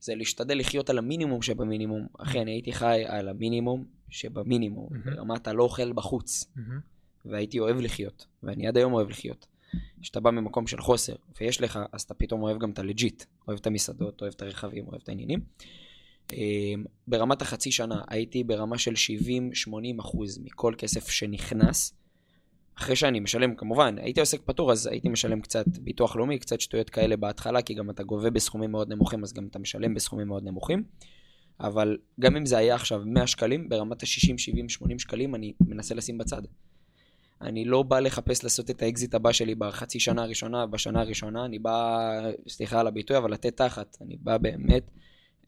[0.00, 2.06] זה להשתדל לחיות על המינימום שבמינימום.
[2.18, 5.16] אחי, אני הייתי חי על המינימום שבמינימום, מהמם.
[5.16, 6.44] ברמת הלא אוכל בחוץ.
[6.56, 6.80] מהמם.
[7.24, 9.46] והייתי אוהב לחיות, ואני עד היום אוהב לחיות.
[10.02, 13.24] כשאתה בא ממקום של חוסר, ויש לך, אז אתה פתאום אוהב גם את הלג'יט.
[13.48, 15.40] אוהב את המסעדות, אוהב את הרכבים, אוהב את העניינים.
[16.32, 21.94] אמ, ברמת החצי שנה הייתי ברמה של 70-80 אחוז מכל כסף שנכנס.
[22.74, 26.90] אחרי שאני משלם, כמובן, הייתי עוסק פטור, אז הייתי משלם קצת ביטוח לאומי, קצת שטויות
[26.90, 30.44] כאלה בהתחלה, כי גם אתה גובה בסכומים מאוד נמוכים, אז גם אתה משלם בסכומים מאוד
[30.44, 30.84] נמוכים.
[31.60, 35.94] אבל גם אם זה היה עכשיו 100 שקלים, ברמת ה-60, 70, 80 שקלים, אני מנסה
[35.94, 36.42] לשים בצד.
[37.42, 41.58] אני לא בא לחפש לעשות את האקזיט הבא שלי בחצי שנה הראשונה, בשנה הראשונה, אני
[41.58, 41.98] בא,
[42.48, 43.96] סליחה על הביטוי, אבל לתת תחת.
[44.00, 44.90] אני בא באמת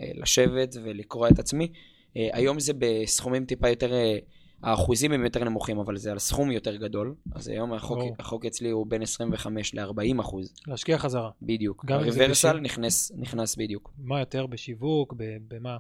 [0.01, 1.69] אה, לשבת ולקרוע את עצמי.
[2.17, 4.19] אה, היום זה בסכומים טיפה יותר, אה,
[4.63, 7.15] האחוזים הם יותר נמוכים, אבל זה על סכום יותר גדול.
[7.35, 7.99] אז היום החוק.
[8.19, 11.31] החוק אצלי הוא בין 25 ל-40 אחוז, להשקיע חזרה.
[11.43, 11.85] בדיוק.
[11.85, 12.53] גם אם זה.
[12.53, 13.93] נכנס, נכנס בדיוק.
[13.99, 15.15] מה יותר בשיווק,
[15.49, 15.71] במה?
[15.71, 15.77] אה,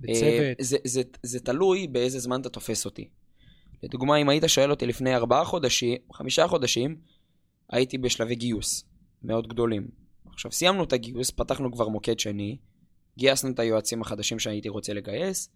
[0.00, 0.56] בצוות?
[0.58, 3.08] זה, זה, זה תלוי באיזה זמן אתה תופס אותי.
[3.82, 6.96] לדוגמה, אם היית שואל אותי לפני ארבעה חודשים, חמישה חודשים,
[7.70, 8.84] הייתי בשלבי גיוס
[9.22, 9.88] מאוד גדולים.
[10.32, 12.56] עכשיו, סיימנו את הגיוס, פתחנו כבר מוקד שני,
[13.18, 15.50] גייסנו את היועצים החדשים שהייתי רוצה לגייס,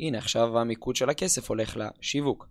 [0.00, 2.48] הנה, עכשיו המיקוד של הכסף הולך לשיווק.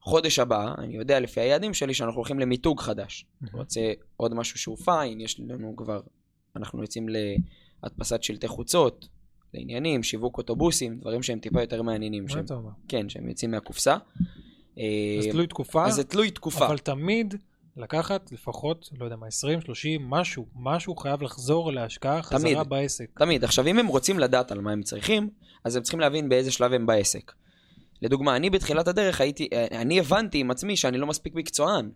[0.00, 3.26] חודש הבא, אני יודע לפי היעדים שלי שאנחנו הולכים למיתוג חדש.
[3.40, 3.58] מהמם.
[3.58, 6.00] רוצה עוד משהו שהוא פיין, יש לנו כבר,
[6.56, 7.06] אנחנו יוצאים
[7.82, 9.08] להדפסת שלטי חוצות,
[9.56, 12.70] לעניינים, שיווק אוטובוסים, דברים שהם טיפה יותר מעניינים, מה שהם, אתה אומר?
[12.88, 13.92] כן, שהם יוצאים מהקופסה.
[13.92, 14.00] אז
[14.78, 16.66] אה, תלוי תקופה, אז זה תלוי תקופה.
[16.66, 17.34] אבל תמיד
[17.76, 22.68] לקחת לפחות, לא יודע מה, 20, 30, משהו, משהו חייב לחזור להשקעה חזרה תמיד.
[22.68, 23.18] בעסק.
[23.18, 23.44] תמיד.
[23.44, 25.30] עכשיו, אם הם רוצים לדעת על מה הם צריכים,
[25.64, 27.32] אז הם צריכים להבין באיזה שלב הם בעסק.
[28.02, 31.90] לדוגמה, אני בתחילת הדרך הייתי, אה, אני הבנתי עם עצמי שאני לא מספיק מקצוען.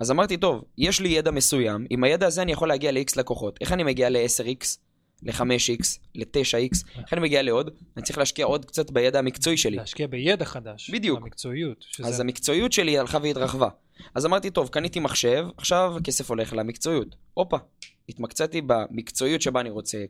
[0.00, 3.58] אז אמרתי, טוב, יש לי ידע מסוים, עם הידע הזה אני יכול להגיע ל-X לקוחות.
[3.60, 4.78] איך אני מגיע ל-10X,
[5.22, 7.70] ל-5X, ל-9X, איך אני מגיע לעוד?
[7.96, 9.76] אני צריך להשקיע עוד קצת בידע המקצועי שלי.
[9.76, 10.90] להשקיע בידע חדש.
[10.90, 11.20] בדיוק.
[11.20, 11.76] במקצועיות.
[11.80, 12.08] שזה...
[12.08, 13.68] אז המקצועיות שלי הלכה והתרחבה.
[14.14, 17.16] אז אמרתי, טוב, קניתי מחשב, עכשיו הכסף הולך למקצועיות.
[17.34, 17.56] הופה,
[18.08, 20.04] התמקצעתי במקצועיות שבה אני רוצה,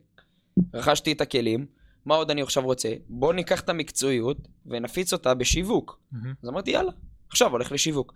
[0.75, 1.67] רכשתי את הכלים,
[2.05, 2.89] מה עוד אני עכשיו רוצה?
[3.09, 6.01] בואו ניקח את המקצועיות ונפיץ אותה בשיווק.
[6.43, 6.93] אז אמרתי, יאללה,
[7.31, 8.15] עכשיו הולך לשיווק.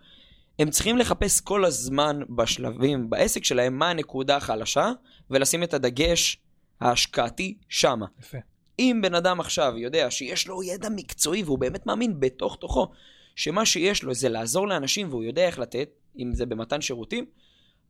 [0.59, 4.92] הם צריכים לחפש כל הזמן בשלבים, בעסק שלהם, מה הנקודה החלשה,
[5.31, 6.38] ולשים את הדגש
[6.82, 8.06] ההשקעתי שמה.
[8.20, 8.38] יפה.
[8.78, 12.90] אם בן אדם עכשיו יודע שיש לו ידע מקצועי והוא באמת מאמין בתוך תוכו
[13.36, 17.26] שמה שיש לו זה לעזור לאנשים והוא יודע איך לתת, אם זה במתן שירותים,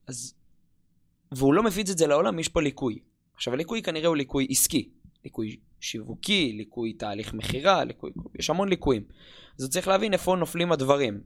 [0.06, 0.34] אז
[1.32, 2.98] והוא לא מפיץ את זה לעולם, יש פה ליקוי.
[3.34, 4.88] עכשיו, הליקוי כנראה הוא ליקוי עסקי,
[5.24, 8.10] ליקוי שיווקי, ליקוי תהליך מכירה, ליקוי...
[8.38, 9.04] יש המון ליקויים.
[9.58, 11.20] אז הוא צריך להבין איפה נופלים הדברים.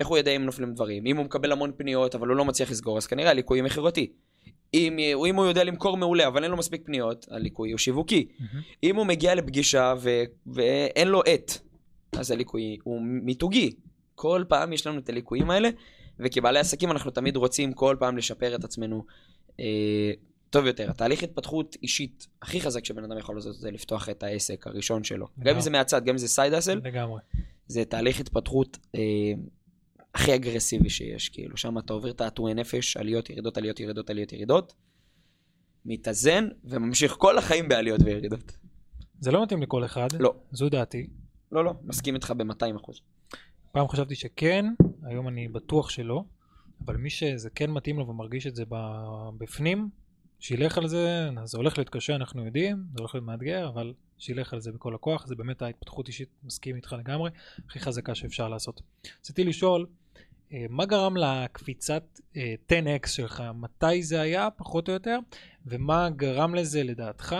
[0.00, 1.06] איך הוא יודע אם נופלים דברים?
[1.06, 4.12] אם הוא מקבל המון פניות, אבל הוא לא מצליח לסגור, אז כנראה הליקוי מכירתי.
[4.74, 8.26] אם, אם הוא יודע למכור מעולה, אבל אין לו מספיק פניות, הליקוי הוא שיווקי.
[8.38, 8.62] מהמם.
[8.82, 10.22] אם הוא מגיע לפגישה ו...
[10.46, 11.52] ואין לו עט,
[12.12, 13.70] אז הליקוי הוא מיתוגי.
[14.14, 15.68] כל פעם יש לנו את הליקויים האלה,
[16.18, 19.04] וכבעלי עסקים אנחנו תמיד רוצים כל פעם לשפר את עצמנו
[19.60, 20.12] אה,
[20.50, 20.90] טוב יותר.
[20.90, 25.26] התהליך התפתחות אישית הכי חזק שבן אדם יכול לעשות זה לפתוח את העסק הראשון שלו.
[25.38, 25.60] גם אם.
[25.60, 27.20] זה מהצד, גם אם זה סייד אסל, לגמרי.
[27.66, 29.00] זה תהליך התפתחות אה,
[30.14, 31.28] הכי אגרסיבי שיש.
[31.28, 34.74] כאילו, שם אתה עובר תעתועי נפש, עליות, ירידות, עליות, ירידות, עליות, ירידות,
[35.84, 38.58] מתאזן וממשיך כל החיים בעליות וירידות.
[39.20, 40.34] זה לא מתאים לכל אחד, לא.
[40.52, 41.06] זו דעתי.
[41.52, 43.00] לא, לא, מסכים איתך ב-200 אחוז.
[43.72, 44.66] פעם חשבתי שכן,
[45.02, 46.24] היום אני בטוח שלא,
[46.84, 48.64] אבל מי שזה כן מתאים לו ומרגיש את זה
[49.38, 49.90] בפנים,
[50.40, 54.52] שילך על זה, זה הולך להיות קשה, אנחנו יודעים, זה הולך להיות מאתגר, אבל שילך
[54.52, 57.30] על זה בכל הכוח, זה באמת ההתפתחות אישית, מסכים איתך לגמרי,
[57.66, 58.82] הכי חזקה שאפשר לעשות.
[59.20, 59.86] רציתי לשאול,
[60.68, 63.42] מה גרם לקפיצת אה, 10x שלך?
[63.54, 65.18] מתי זה היה, פחות או יותר,
[65.66, 67.36] ומה גרם לזה לדעתך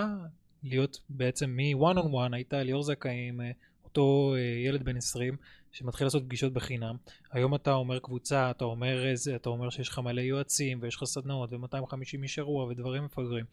[0.63, 3.51] להיות בעצם מ-one on one, היית ליאור זכאים, אה,
[3.85, 5.37] אותו אה, ילד בן 20,
[5.73, 6.97] שמתחיל לעשות פגישות בחינם.
[7.33, 11.05] היום אתה אומר קבוצה, אתה אומר איזה, אתה אומר שיש לך מלא יועצים, ויש לך
[11.05, 13.45] סדנאות, ו-250 איש אירוע, ודברים מפגרים.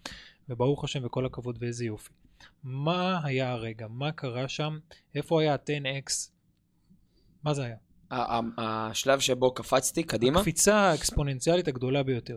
[0.50, 2.14] וברוך השם, וכל הכבוד, ואיזה יופי.
[2.64, 3.88] מה היה הרגע?
[3.90, 4.80] מה קרה שם?
[5.16, 6.32] איפה היה ה-10x?
[7.44, 7.76] מה זה היה?
[8.12, 12.36] השלב שבו קפצתי קדימה, הקפיצה האקספוננציאלית הגדולה ביותר.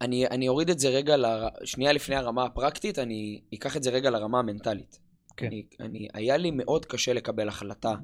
[0.00, 1.24] אני, אני אוריד את זה רגע, ל...
[1.64, 4.98] שנייה לפני הרמה הפרקטית, אני אקח את זה רגע לרמה המנטלית.
[5.36, 5.46] כן.
[5.46, 7.94] אני, אני, היה לי מאוד קשה לקבל החלטה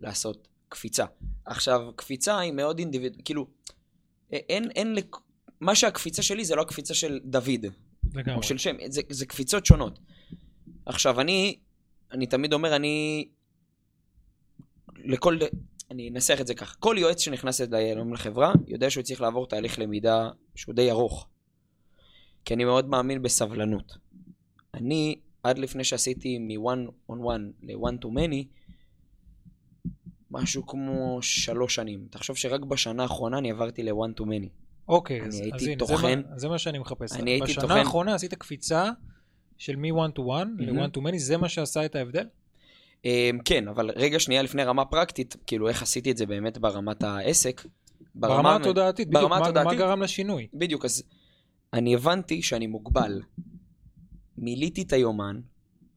[0.00, 1.04] לעשות קפיצה.
[1.44, 3.22] עכשיו, קפיצה היא מאוד אינדיביד...
[3.24, 3.46] כאילו,
[4.30, 5.16] אין, אין, לק...
[5.60, 7.66] מה שהקפיצה שלי זה לא הקפיצה של דוד,
[8.14, 8.36] לגמרי.
[8.36, 9.98] או של שם, זה, זה קפיצות שונות.
[10.86, 11.58] עכשיו, אני,
[12.12, 13.28] אני תמיד אומר, אני...
[14.96, 15.38] לכל...
[15.90, 16.76] אני אנסח את זה ככה.
[16.78, 21.28] כל יועץ שנכנס היום לחברה, יודע שהוא צריך לעבור תהליך למידה שהוא די ארוך.
[22.44, 23.92] כי אני מאוד מאמין בסבלנות.
[24.74, 28.44] אני, עד לפני שעשיתי מ-one on one ל-one to many,
[30.30, 32.06] משהו כמו שלוש שנים.
[32.10, 34.48] תחשוב שרק בשנה האחרונה אני עברתי ל-one to many.
[34.88, 35.96] אוקיי, אני אז, אז הנה, טוחן.
[35.96, 37.12] זה, מה, זה מה שאני מחפש.
[37.12, 37.76] אני הייתי בשנה טוחן.
[37.76, 38.90] האחרונה עשית קפיצה
[39.58, 42.26] של מ-one to one ל-one to many, זה מה שעשה את ההבדל?
[43.04, 47.02] אמ, כן, אבל רגע שנייה לפני רמה פרקטית, כאילו איך עשיתי את זה באמת ברמת
[47.02, 47.66] העסק.
[48.14, 49.78] ברמה התודעתית, בדיוק, ברמה מה, מה התודעתית.
[49.78, 50.46] גרם לשינוי?
[50.54, 51.02] בדיוק, אז
[51.72, 53.22] אני הבנתי שאני מוגבל.
[54.38, 55.40] מילאתי את היומן,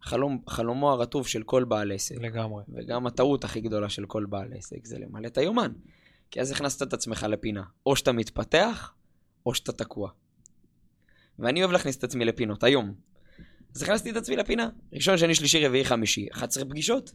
[0.02, 2.64] חלום, חלומו הרטוב של כל בעל עסק, לגמרי.
[2.70, 5.72] וגם הטעות הכי גדולה של כל בעל עסק זה למלא את היומן.
[6.32, 7.64] כי אז הכנסת את עצמך לפינה.
[7.86, 8.94] או שאתה מתפתח,
[9.46, 10.10] או שאתה תקוע.
[11.40, 12.94] ואני אוהב להכניס את עצמי לפינות, היום.
[13.76, 14.70] אז הכנסתי את עצמי לפינה.
[14.94, 16.28] ראשון, שני, שלישי, רביעי, חמישי.
[16.32, 17.12] 11 פגישות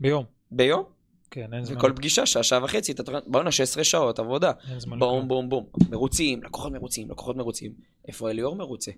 [0.00, 0.24] ביום.
[0.50, 0.84] ביום,
[1.30, 1.76] כן, אין זמן.
[1.76, 4.52] וכל פגישה, שעה, שעה וחצי, אתה תוכן- בואנה, 16 שעות עבודה.
[4.70, 5.28] אין זמן בום.
[5.28, 5.66] בום, בום.
[5.90, 7.72] מרוצים, לקוחות מרוצים, לקוחות מרוצים.
[8.08, 8.90] איפה אליאור מרוצה?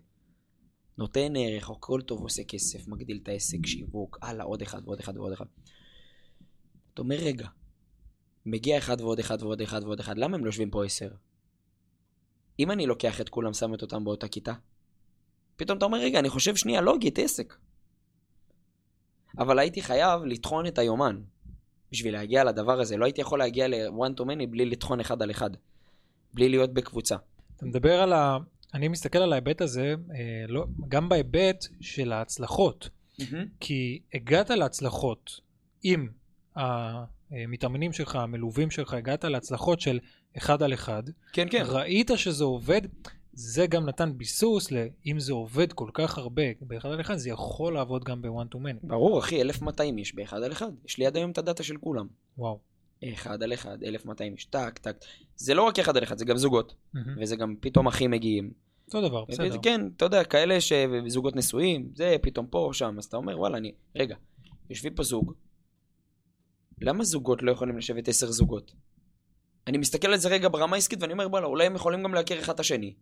[0.99, 5.17] נותן ערך, הכל טוב, עושה כסף, מגדיל את העסק, שיווק, הלאה, עוד אחד ועוד אחד
[5.17, 5.45] ועוד אחד.
[6.95, 7.49] אתה אומר, רגע,
[8.47, 11.09] מגיע אחד ועוד אחד ועוד אחד ועוד אחד, למה הם לא יושבים פה עשר?
[12.59, 14.53] אם אני לוקח את כולם, שם את אותם באותה כיתה,
[15.57, 17.55] פתאום אתה אומר, רגע, אני חושב שנייה, לוגית, עסק.
[19.39, 21.21] אבל הייתי חייב לטחון את היומן
[21.93, 22.97] בשביל להגיע לדבר הזה.
[22.97, 25.51] לא הייתי יכול להגיע ל-one to many בלי לטחון אחד על אחד.
[26.35, 27.17] בלי להיות בקבוצה.
[27.57, 28.39] אתה מדבר על ה...
[28.75, 32.91] אני מסתכל על ההיבט הזה, אה, לא, גם בהיבט של ההצלחות.
[33.61, 35.41] כי הגעת להצלחות
[35.83, 36.09] עם
[36.57, 39.99] המתאמנים שלך, המלווים שלך, הגעת להצלחות של
[40.37, 41.03] אחד על אחד.
[41.33, 41.63] כן, כן.
[41.67, 42.81] ראית שזה עובד,
[43.37, 47.75] זה גם נתן ביסוס לאם זה עובד כל כך הרבה באחד על אחד, זה יכול
[47.75, 48.87] לעבוד גם ב-one to many.
[48.87, 50.71] ברור, אחי, 1200 איש באחד על אחד.
[50.85, 52.07] יש לי עד היום את הדאטה של כולם.
[52.39, 52.59] וואו.
[53.05, 54.97] אחד על אחד, 1200 איש, טק, טק.
[55.37, 56.75] זה לא רק אחד על אחד, זה גם זוגות.
[56.95, 57.23] מהמם.
[57.23, 58.53] וזה גם פתאום אחים מגיעים.
[58.87, 59.59] אותו דבר, בסדר.
[59.63, 62.95] כן, אתה יודע, כאלה שזוגות נשואים, זה פתאום פה שם.
[62.99, 63.73] אז אתה אומר, וואלה, אני...
[63.97, 64.17] רגע,
[64.71, 65.33] יושבים פה זוג.
[66.81, 68.73] למה זוגות לא יכולים לשבת עשר זוגות?
[69.67, 72.41] אני מסתכל על זה רגע ברמה העסקית ואני אומר, וואלה, אולי הם יכולים גם להכיר
[72.41, 72.95] אחד את השני.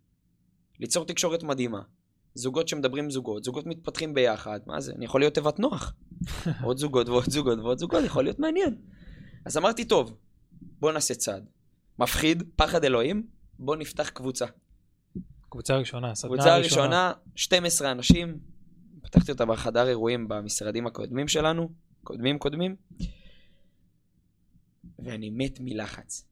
[0.80, 1.82] ליצור תקשורת מדהימה.
[2.34, 4.92] זוגות שמדברים עם זוגות, זוגות מתפתחים ביחד, מה זה?
[4.92, 5.94] אני יכול להיות תיבת נוח.
[6.64, 8.76] עוד זוגות ועוד זוגות ועוד זוגות, יכול להיות מעניין.
[9.44, 10.16] אז אמרתי, טוב,
[10.80, 11.46] בוא נעשה צעד.
[11.98, 13.26] מפחיד, פחד אלוהים,
[13.58, 14.46] בוא נפתח קבוצה.
[15.48, 16.82] קבוצה ראשונה, סדנה קבוצה ראשונה.
[16.82, 18.38] ראשונה, 12 אנשים,
[19.02, 21.72] פתחתי אותה בחדר אירועים במשרדים הקודמים שלנו,
[22.04, 22.76] קודמים קודמים,
[24.98, 26.26] ואני מת מלחץ.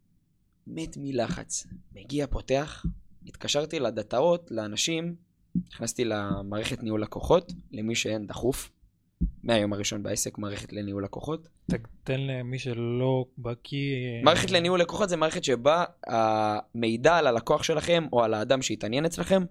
[0.66, 1.66] מת מלחץ.
[1.92, 2.86] מגיע, פותח,
[3.26, 5.14] התקשרתי לדאטאות, לאנשים,
[5.72, 8.70] נכנסתי למערכת ניהול לקוחות, למי שאין דחוף,
[9.42, 11.48] מהיום הראשון בעסק, מערכת לניהול לקוחות.
[12.04, 13.94] תן למי שלא בקיא...
[13.94, 19.04] אה, מערכת לניהול לקוחות זה מערכת שבה המידע על הלקוח שלכם, או על האדם שהתעניין
[19.04, 19.42] אצלכם,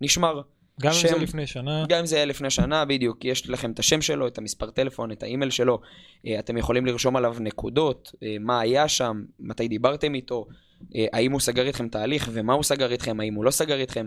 [0.00, 0.42] נשמר.
[0.80, 3.70] גם אם זה שם- לפני שנה, גם אם זה היה לפני שנה, בדיוק, יש לכם
[3.70, 5.80] את השם שלו, את המספר טלפון, את האימייל שלו,
[6.26, 10.46] אה, אתם יכולים לרשום עליו נקודות, אה, מה היה שם, מתי דיברתם איתו,
[11.12, 14.06] האם הוא סגר איתכם תהליך ומה הוא סגר איתכם, האם הוא לא סגר איתכם.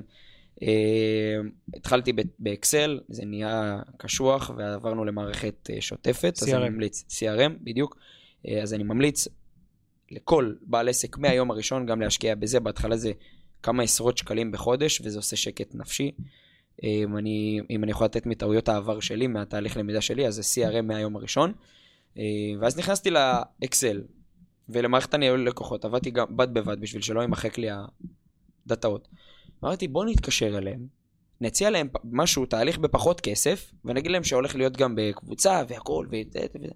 [0.64, 1.40] אה,
[1.76, 6.56] התחלתי באקסל, זה נהיה קשוח ועברנו למערכת אה, שוטפת, אז CRM.
[6.56, 7.98] אני ממליץ, CRM, בדיוק,
[8.48, 9.28] אה, אז אני ממליץ
[10.12, 13.12] לכל בעל עסק מהיום הראשון גם להשקיע בזה, בהתחלה זה
[13.64, 16.12] כמה עשרות שקלים בחודש וזה עושה שקט נפשי.
[16.84, 20.82] אם אני, אם אני יכול לתת מטעויות העבר שלי, מהתהליך למידה שלי, אז זה CRM
[20.82, 21.54] מהיום הראשון.
[22.18, 22.24] אה,
[22.60, 24.02] ואז נכנסתי לאקסל
[24.70, 27.68] ולמערכת הניהול לקוחות, עבדתי גם בד בבד בשביל שלא יימחק לי
[28.66, 29.08] הדאטאות.
[29.64, 30.88] אמרתי, בוא נתקשר אליהם,
[31.42, 36.68] נציע להם משהו, תהליך בפחות כסף, ונגיד להם שהולך להיות גם בקבוצה והכל, וזה.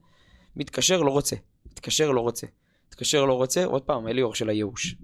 [0.55, 1.35] מתקשר, לא רוצה.
[1.65, 2.47] מתקשר, לא רוצה.
[2.87, 4.95] מתקשר, לא רוצה, עוד פעם, אליאור של הייאוש.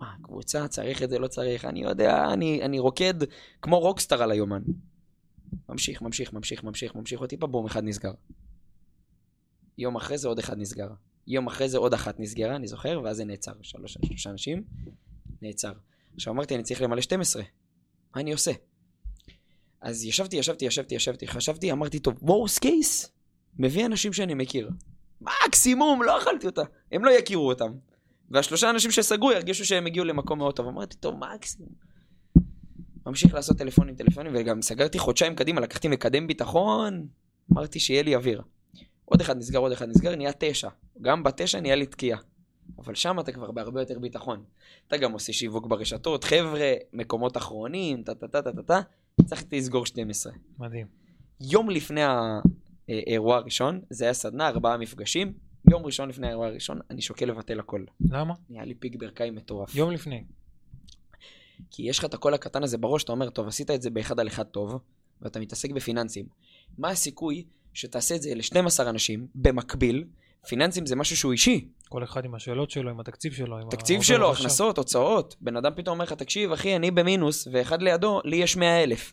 [0.00, 3.14] מה, קבוצה, צריך את זה, לא צריך, אני יודע, אני, אני רוקד
[3.62, 4.62] כמו רוקסטאר על היומן.
[5.68, 8.12] ממשיך, ממשיך, ממשיך, ממשיך, ממשיך, עוד טיפה בום, אחד נסגר.
[9.78, 10.88] יום אחרי זה עוד אחד נסגר.
[11.30, 13.52] יום אחרי זה עוד אחת נסגרה, אני זוכר, ואז זה נעצר.
[13.62, 14.62] שלוש, שלושה אנשים,
[15.42, 15.72] נעצר.
[16.14, 17.42] עכשיו אמרתי, אני צריך למלא 12.
[18.14, 18.52] מה אני עושה?
[19.80, 23.12] אז ישבתי, ישבתי, ישבתי, ישבתי, חשבתי, אמרתי, טוב, וורס קייס,
[23.58, 24.70] מביא אנשים שאני מכיר.
[25.20, 26.62] מקסימום, לא אכלתי אותה.
[26.92, 27.72] הם לא יכירו אותם.
[28.30, 30.66] והשלושה אנשים שסגרו ירגישו שהם הגיעו למקום מאוד טוב.
[30.66, 31.70] אמרתי, טוב, מקסימום.
[33.06, 37.06] ממשיך לעשות טלפונים, טלפונים, וגם סגרתי חודשיים קדימה, לקחתי מקדם ביטחון,
[37.52, 38.42] אמרתי שיהיה לי אוויר.
[39.04, 40.68] עוד אחד נסגר, עוד אחד נסגר, נהיה תשע.
[41.02, 42.18] גם בתשע נהיה לי תקיעה.
[42.78, 44.44] אבל שם אתה כבר בהרבה יותר ביטחון.
[44.88, 48.80] אתה גם עושה שיווק ברשתות, חבר'ה, מקומות אחרונים, טה טה טה טה טה טה,
[49.24, 50.32] צריך לסגור 12.
[50.58, 50.86] מדהים.
[51.40, 52.00] יום לפני
[52.88, 55.32] האירוע הראשון, זה היה סדנה, ארבעה מפגשים,
[55.70, 57.84] יום ראשון לפני האירוע הראשון, אני שוקל לבטל הכל.
[58.00, 58.34] למה?
[58.50, 59.74] נהיה לי פיק ברכיים מטורף.
[59.74, 60.24] יום לפני.
[61.70, 64.20] כי יש לך את הקול הקטן הזה בראש, אתה אומר, טוב, עשית את זה באחד
[64.20, 64.78] על אחד טוב,
[65.22, 66.26] ואתה מתעסק בפיננסים.
[66.78, 67.44] מה הסיכוי
[67.74, 70.04] שתעשה את זה ל-12 אנשים, במקביל,
[70.48, 71.68] פיננסים זה משהו שהוא אישי.
[71.88, 73.58] כל אחד עם השאלות שלו, עם התקציב שלו.
[73.58, 74.32] עם תקציב שלו.
[74.32, 75.36] הכנסות, הוצאות.
[75.40, 79.12] בן אדם פתאום אומר לך, תקשיב, אחי, אני במינוס, ואחד לידו, לי יש 100 אלף.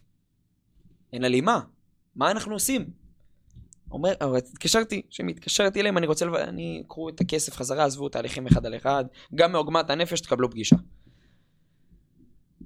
[1.13, 1.59] אין הלימה.
[2.15, 2.89] מה אנחנו עושים?
[3.91, 6.33] אומר, התקשרתי, כשמתקשרתי אליהם, אני רוצה, לב...
[6.33, 9.05] אני, קחו את הכסף חזרה, עזבו תהליכים אחד על אחד,
[9.35, 10.75] גם מעוגמת הנפש תקבלו פגישה.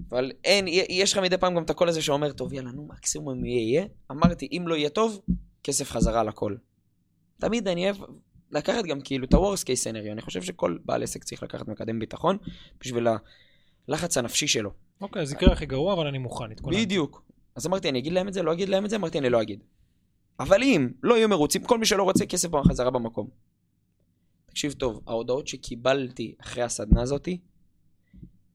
[0.10, 3.46] אבל אין, יש לך מדי פעם גם את הקול הזה שאומר, טוב, יאללה, נו, מקסימום
[3.46, 3.86] יהיה, יהיה.
[4.12, 5.22] אמרתי, אם לא יהיה טוב,
[5.64, 6.56] כסף חזרה על הכל.
[7.40, 7.98] תמיד אני אוהב
[8.52, 10.12] לקחת גם כאילו את ה-Worst case scenario.
[10.12, 12.38] אני חושב שכל בעל עסק צריך לקחת מקדם ביטחון
[12.80, 13.08] בשביל
[13.88, 14.72] הלחץ הנפשי שלו.
[15.02, 16.86] אוקיי, אז יקרה הכי גרוע, אבל אני מוכן, התכוננתי.
[16.86, 17.24] בדיוק.
[17.56, 19.42] אז אמרתי, אני אגיד להם את זה, לא אגיד להם את זה, אמרתי, אני לא
[19.42, 19.64] אגיד.
[20.40, 23.28] אבל אם לא יהיו מרוצים, כל מי שלא רוצה, כסף בחזרה במקום.
[24.46, 27.38] תקשיב טוב, ההודעות שקיבלתי אחרי הסדנה הזאתי,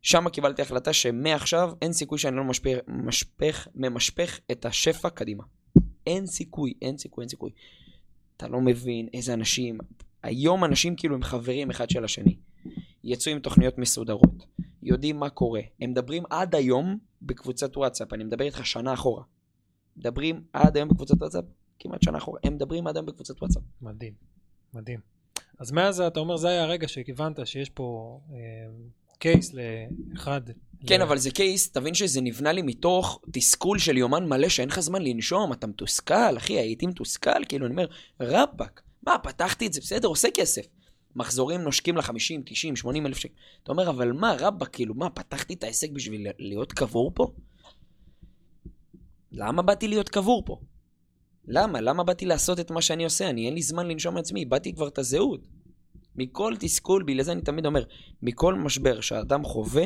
[0.02, 5.44] שם קיבלתי החלטה שמעכשיו אין סיכוי שאני לא משפך, משפך, ממשפך את השפע קדימה.
[6.06, 7.50] אין סיכוי, אין סיכוי, אין סיכוי.
[8.36, 9.78] אתה לא מבין איזה אנשים,
[10.22, 12.36] היום אנשים כאילו הם חברים אחד של השני.
[13.04, 14.46] יצאו עם תוכניות מסודרות,
[14.82, 15.60] יודעים מה קורה.
[15.80, 19.22] הם מדברים עד היום בקבוצת וואטסאפ, אני מדבר איתך שנה אחורה.
[19.96, 21.44] מדברים עד היום בקבוצת וואטסאפ,
[21.78, 22.40] כמעט שנה אחורה.
[22.44, 23.62] הם מדברים עד היום בקבוצת וואטסאפ.
[23.82, 24.14] מדהים,
[24.74, 25.00] מדהים.
[25.58, 28.36] אז מאז אתה אומר, זה היה הרגע שהבנת שיש פה אה,
[29.18, 30.40] קייס לאחד.
[30.86, 34.80] כן, אבל זה קייס, תבין שזה נבנה לי מתוך תסכול של יומן מלא שאין לך
[34.80, 37.86] זמן לנשום, אתה מתוסכל, אחי, הייתי מתוסכל, כאילו, אני אומר,
[38.20, 40.66] רבאק, מה, פתחתי את זה, בסדר, עושה כסף.
[41.16, 43.34] מחזורים נושקים ל-50, 90, 80 אלף שקל.
[43.62, 47.26] אתה אומר, אבל מה, רבאק, כאילו, מה, פתחתי את העסק בשביל להיות קבור פה?
[49.32, 50.60] למה באתי להיות קבור פה?
[51.48, 51.80] למה?
[51.80, 53.30] למה באתי לעשות את מה שאני עושה?
[53.30, 55.40] אני, אין לי זמן לנשום מעצמי, איבדתי כבר את הזהות.
[56.16, 57.84] מכל תסכול, בגלל זה אני תמיד אומר,
[58.22, 59.84] מכל משבר שאדם חווה,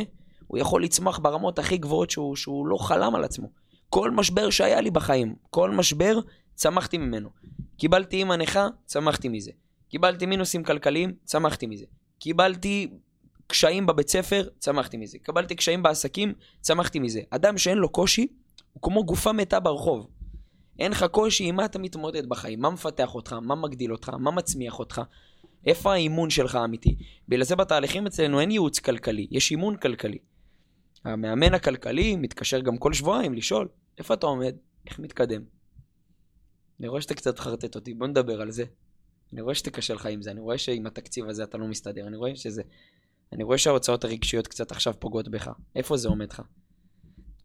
[0.51, 3.49] הוא יכול לצמוח ברמות הכי גבוהות שהוא, שהוא לא חלם על עצמו.
[3.89, 6.19] כל משבר שהיה לי בחיים, כל משבר,
[6.55, 7.29] צמחתי ממנו.
[7.77, 9.51] קיבלתי אימא נכה, צמחתי מזה.
[9.89, 11.85] קיבלתי מינוסים כלכליים, צמחתי מזה.
[12.19, 12.91] קיבלתי
[13.47, 15.19] קשיים בבית ספר, צמחתי מזה.
[15.19, 17.21] קיבלתי קשיים בעסקים, צמחתי מזה.
[17.31, 18.27] אדם שאין לו קושי,
[18.73, 20.07] הוא כמו גופה מתה ברחוב.
[20.79, 22.61] אין לך קושי, עם מה אתה מתמודד בחיים?
[22.61, 23.33] מה מפתח אותך?
[23.33, 24.09] מה מגדיל אותך?
[24.19, 25.03] מה מצמיח אותך?
[25.67, 26.97] איפה האימון שלך האמיתי?
[27.29, 30.19] בגלל זה בתהליכים אצלנו אין ייעוץ כלכלי, יש אימון כלכלי.
[31.05, 34.55] המאמן הכלכלי מתקשר גם כל שבועיים לשאול, איפה אתה עומד?
[34.87, 35.43] איך מתקדם?
[36.81, 38.65] אני רואה שאתה קצת חרטט אותי, בוא נדבר על זה.
[39.33, 42.07] אני רואה שאתה קשה לך עם זה, אני רואה שעם התקציב הזה אתה לא מסתדר,
[42.07, 42.63] אני רואה שזה...
[43.33, 45.51] אני רואה שההוצאות הרגשיות קצת עכשיו פוגעות בך.
[45.77, 46.43] איפה זה עומד לך?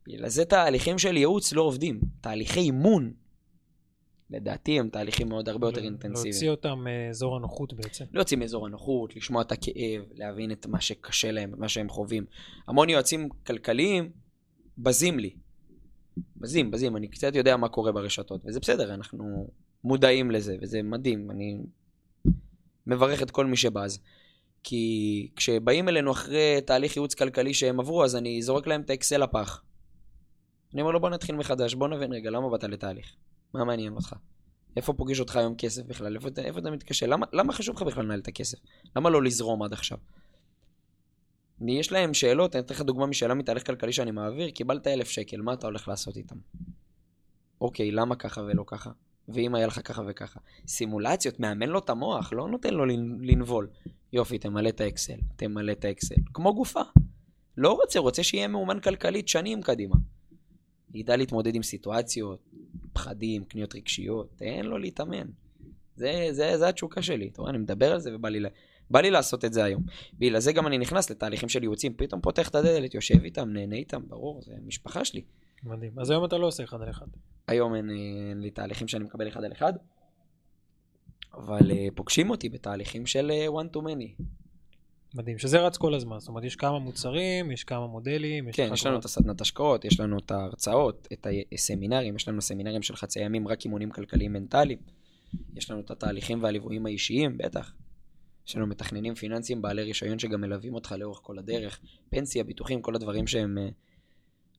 [0.07, 1.99] בגלל זה תהליכים של ייעוץ לא עובדים.
[2.21, 3.13] תהליכי אימון,
[4.29, 6.31] לדעתי, הם תהליכים מאוד הרבה יותר אינטנסיביים.
[6.31, 8.05] להוציא אותם מאזור הנוחות בעצם.
[8.11, 12.25] להוציא מאזור הנוחות, לשמוע את הכאב, להבין את מה שקשה להם, מה שהם חווים.
[12.67, 14.11] המון יועצים כלכליים
[14.77, 15.35] בזים לי.
[16.37, 19.49] בזים, בזים, אני קצת יודע מה קורה ברשתות, וזה בסדר, אנחנו
[19.83, 21.57] מודעים לזה, וזה מדהים, אני
[22.87, 23.99] מברך את כל מי שבז.
[24.63, 29.23] כי כשבאים אלינו אחרי תהליך ייעוץ כלכלי שהם עברו, אז אני זורק להם את האקסל
[29.23, 29.63] לפח.
[30.73, 33.15] אני אומר לו, בוא נתחיל מחדש, בוא נבין רגע, למה באת לתהליך?
[33.55, 34.15] מה מעניין אותך?
[34.77, 36.15] איפה פוגש אותך היום כסף בכלל?
[36.15, 37.05] איפה, איפה אתה מתקשר?
[37.05, 38.57] למה, למה חשוב לך בכלל לנהל את הכסף?
[38.95, 39.97] למה לא לזרום עד עכשיו?
[41.67, 45.41] יש להם שאלות, אני אתן לך דוגמה משאלה מתהליך כלכלי שאני מעביר, קיבלת אלף שקל,
[45.41, 46.35] מה אתה הולך לעשות איתם?
[47.61, 48.91] אוקיי, למה ככה ולא ככה?
[49.29, 50.39] ואם היה לך ככה וככה.
[50.67, 52.85] סימולציות, מאמן לו את המוח, לא נותן לו
[53.21, 53.67] לנבול.
[54.13, 56.15] יופי, תמלא את האקסל, תמלא את האקסל.
[56.33, 56.81] כמו גופה.
[57.57, 59.95] לא רוצה, רוצה שיהיה מאומן כלכלית שנים קדימה.
[60.93, 62.39] ידע להתמודד עם סיטואציות,
[62.95, 65.27] פחדים, קניות רגשיות, תן לו להתאמן.
[65.95, 67.27] זה, זה, זה התשוקה שלי.
[67.27, 68.39] אתה רואה, אני מדבר על זה ובא לי,
[68.89, 69.83] בא לי לעשות את זה היום.
[70.13, 73.75] בגלל זה גם אני נכנס לתהליכים של ייעוצים, פתאום פותח את הדלת, יושב איתם, נהנה
[73.75, 75.21] איתם, ברור, זה משפחה שלי.
[75.63, 75.99] מדהים.
[75.99, 77.07] אז היום אתה לא עושה אחד על אחד.
[77.47, 77.89] היום אין,
[78.29, 79.73] אין לי תהליכים שאני מקבל אחד על אחד,
[81.33, 84.23] אבל uh, פוגשים אותי בתהליכים של uh, one to many.
[85.15, 88.47] מדהים, שזה רץ כל הזמן, זאת אומרת, יש כמה מוצרים, יש כמה מודלים.
[88.47, 92.41] יש כן, יש לנו את הסדנת השקעות, יש לנו את ההרצאות, את הסמינרים, יש לנו
[92.41, 94.79] סמינרים של חצי ימים, רק אימונים כלכליים מנטליים.
[95.55, 97.73] יש לנו את התהליכים והליוויים האישיים, בטח.
[98.47, 101.79] יש לנו מתכננים פיננסיים בעלי רישיון שגם מלווים אותך לאורך כל הדרך.
[102.09, 103.73] פנסיה, ביטוחים, כל הדברים שהם uh,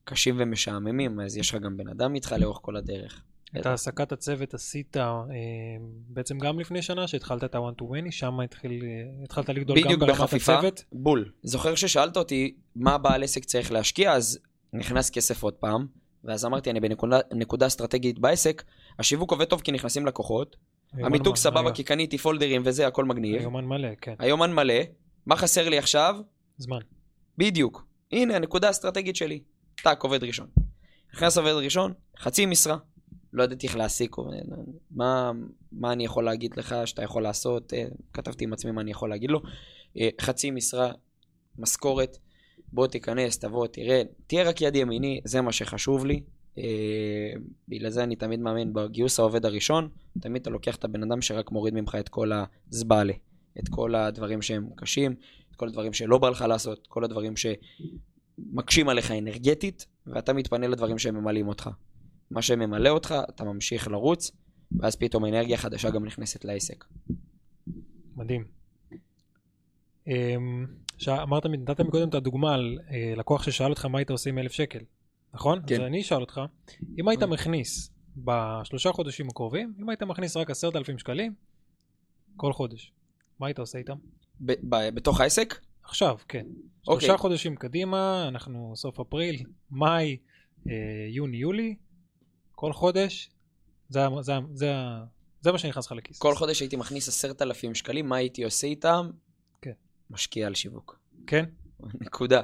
[0.03, 3.23] קשים ומשעממים, אז יש לך גם בן אדם איתך לאורך כל הדרך.
[3.59, 5.03] את העסקת הצוות עשית אה,
[6.09, 8.83] בעצם גם לפני שנה, שהתחלת את ה-one to many, שם התחיל,
[9.23, 10.83] התחלת לגדול גם ברמת בחפיפה, הצוות?
[10.91, 11.31] בול.
[11.43, 14.39] זוכר ששאלת אותי מה בעל עסק צריך להשקיע, אז
[14.73, 15.87] נכנס כסף עוד פעם,
[16.23, 18.63] ואז אמרתי, אני בנקודה אסטרטגית בעסק,
[18.99, 20.55] השיווק עובד טוב כי נכנסים לקוחות,
[20.93, 23.39] המיתוג סבבה כי קניתי פולדרים וזה, הכל מגניב.
[23.39, 24.15] היומן מלא, כן.
[24.19, 24.73] היומן מלא.
[25.25, 26.15] מה חסר לי עכשיו?
[26.57, 26.79] זמן.
[27.37, 27.87] בדיוק.
[28.11, 29.39] הנה הנקודה האסטרטגית שלי.
[29.83, 30.47] טאק, עובד ראשון.
[31.13, 32.77] נכנס עובד ראשון, חצי משרה.
[33.33, 34.15] לא ידעתי איך להעסיק,
[34.91, 35.31] מה,
[35.71, 39.09] מה אני יכול להגיד לך שאתה יכול לעשות, אה, כתבתי עם עצמי מה אני יכול
[39.09, 39.41] להגיד לו,
[39.97, 40.91] אה, חצי משרה,
[41.57, 42.17] משכורת,
[42.73, 46.21] בוא תיכנס, תבוא, תראה, תהיה רק יד ימיני, זה מה שחשוב לי.
[46.57, 47.33] אה,
[47.67, 51.51] בגלל זה אני תמיד מאמין בגיוס העובד הראשון, תמיד אתה לוקח את הבן אדם שרק
[51.51, 52.31] מוריד ממך את כל
[52.71, 53.13] הזבאלה,
[53.59, 55.15] את כל הדברים שהם קשים,
[55.51, 60.97] את כל הדברים שלא בא לך לעשות, כל הדברים שמקשים עליך אנרגטית, ואתה מתפנה לדברים
[60.97, 61.69] שהם ממלאים אותך.
[62.31, 64.31] מה שממלא אותך, אתה ממשיך לרוץ,
[64.71, 66.85] ואז פתאום אנרגיה חדשה גם נכנסת לעסק.
[68.15, 68.45] מדהים.
[70.07, 70.65] אמ,
[71.07, 74.51] אמרת, נתת מקודם את הדוגמה על אה, לקוח ששאל אותך מה היית עושה עם אלף
[74.51, 74.79] שקל,
[75.33, 75.59] נכון?
[75.67, 75.75] כן.
[75.75, 76.41] אז אני אשאל אותך,
[76.99, 81.33] אם היית מכניס בשלושה חודשים הקרובים, אם היית מכניס רק עשרת אלפים שקלים
[82.35, 82.91] כל חודש,
[83.39, 83.95] מה היית עושה איתם?
[84.93, 85.59] בתוך העסק?
[85.83, 86.45] עכשיו, כן.
[86.87, 87.07] אוקיי.
[87.07, 90.17] שלושה חודשים קדימה, אנחנו סוף אפריל, מאי,
[90.69, 90.73] אה,
[91.09, 91.75] יוני, יולי,
[92.59, 93.29] כל חודש,
[93.89, 94.73] זה, זה, זה,
[95.41, 96.19] זה מה שנכנס לך לכיס.
[96.19, 99.09] כל חודש הייתי מכניס עשרת אלפים שקלים, מה הייתי עושה איתם?
[99.61, 99.71] כן.
[100.09, 100.99] משקיע על שיווק.
[101.27, 101.45] כן?
[102.05, 102.41] נקודה.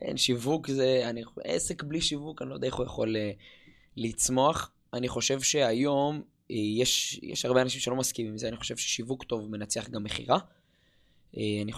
[0.00, 3.18] אין שיווק זה, אני, עסק בלי שיווק, אני לא יודע איך הוא יכול uh,
[3.96, 4.70] לצמוח.
[4.94, 9.24] אני חושב שהיום uh, יש, יש הרבה אנשים שלא מסכימים עם זה, אני חושב ששיווק
[9.24, 10.38] טוב מנצח גם מכירה.
[10.38, 11.72] Uh, אני,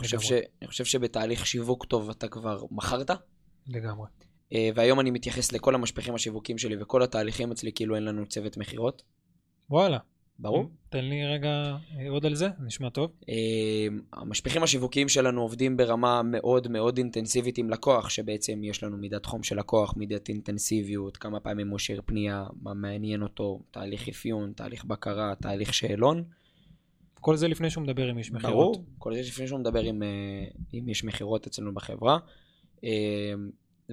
[0.63, 3.11] אני חושב שבתהליך שיווק טוב אתה כבר מכרת.
[3.67, 4.07] לגמרי.
[4.53, 8.57] אה, והיום אני מתייחס לכל המשפחים השיווקים שלי וכל התהליכים אצלי כאילו אין לנו צוות
[8.57, 9.03] מכירות.
[9.71, 9.99] וואלה.
[10.39, 10.71] ברור.
[10.89, 13.11] תן לי רגע אה, עוד על זה, נשמע טוב.
[13.29, 13.35] אה,
[14.13, 19.43] המשפחים השיווקיים שלנו עובדים ברמה מאוד מאוד אינטנסיבית עם לקוח, שבעצם יש לנו מידת חום
[19.43, 24.85] של לקוח, מידת אינטנסיביות, כמה פעמים הוא שיר פנייה, מה מעניין אותו, תהליך אפיון, תהליך
[24.85, 26.25] בקרה, תהליך שאלון.
[27.21, 28.77] כל זה לפני שהוא מדבר עם איש מכירות.
[28.77, 30.03] ברור, כל זה לפני שהוא מדבר עם,
[30.73, 32.19] עם איש מכירות אצלנו בחברה.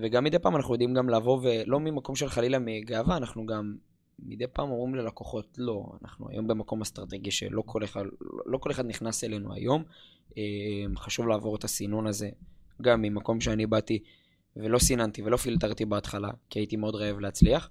[0.01, 3.75] וגם מדי פעם אנחנו יודעים גם לבוא, ולא ממקום של חלילה מגאווה, אנחנו גם
[4.19, 8.03] מדי פעם אומרים ללקוחות, לא, אנחנו היום במקום אסטרטגי שלא כל אחד,
[8.45, 9.83] לא כל אחד נכנס אלינו היום.
[10.37, 10.43] אה,
[10.95, 12.29] חשוב לעבור את הסינון הזה,
[12.81, 13.99] גם ממקום שאני באתי
[14.55, 17.69] ולא סיננתי ולא פילטרתי בהתחלה, כי הייתי מאוד רעב להצליח.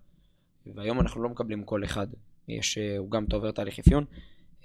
[0.75, 2.07] והיום אנחנו לא מקבלים כל אחד.
[2.49, 4.05] יש, אה, הוא גם עובר תהליך אפיון,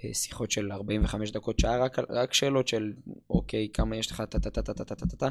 [0.04, 2.92] אה, שיחות של 45 דקות, שעה, רק, רק שאלות של,
[3.30, 5.30] אוקיי, כמה יש לך, טה-טה-טה-טה-טה-טה-טה, אה,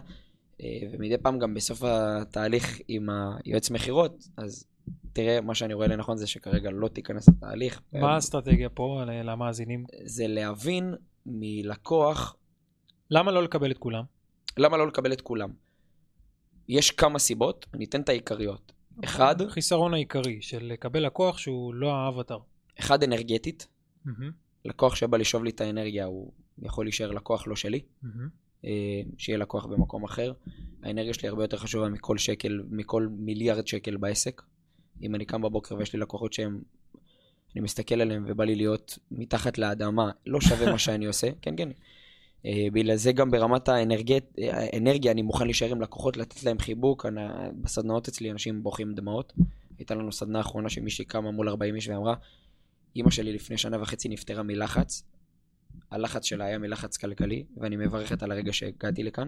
[0.91, 4.65] ומדי פעם גם בסוף התהליך עם היועץ מכירות, אז
[5.13, 7.81] תראה, מה שאני רואה לנכון זה שכרגע לא תיכנס לתהליך.
[7.93, 9.85] מה האסטרטגיה פה למאזינים?
[10.03, 10.95] זה להבין
[11.25, 12.35] מלקוח...
[13.11, 14.03] למה לא לקבל את כולם?
[14.57, 15.49] למה לא לקבל את כולם?
[16.67, 18.71] יש כמה סיבות, אני אתן את העיקריות.
[19.03, 22.37] אחד, החיסרון העיקרי של לקבל לקוח שהוא לא האבטר.
[22.79, 23.67] אחד אנרגטית,
[24.05, 24.31] מהמם,
[24.65, 26.31] לקוח שבא לשאוב לי את האנרגיה, הוא
[26.61, 28.29] יכול להישאר לקוח לא שלי, מהמם.
[28.65, 28.69] אה,
[29.17, 30.33] שיהיה לקוח במקום אחר.
[30.83, 34.41] האנרגיה שלי הרבה יותר חשובה מכל שקל, מכל מיליארד שקל בעסק.
[35.01, 36.61] אם אני קם בבוקר ויש לי לקוחות שהם,
[37.55, 41.69] אני מסתכל עליהם ובא לי להיות מתחת לאדמה, לא שווה מה שאני עושה, כן, כן.
[42.45, 47.05] אה, בגלל זה גם ברמת האנרגיה אני מוכן להישאר עם לקוחות, לתת להם חיבוק.
[47.05, 47.21] אני-
[47.61, 49.33] בסדנאות אצלי אנשים בוכים דמעות.
[49.77, 52.15] הייתה לנו סדנה אחרונה שמישהי קמה מול 40 איש ואמרה,
[52.95, 55.03] אימא שלי לפני שנה וחצי נפטרה מלחץ.
[55.91, 59.27] הלחץ שלה היה מלחץ כלכלי, ואני מברכת על הרגע שהגעתי לכאן.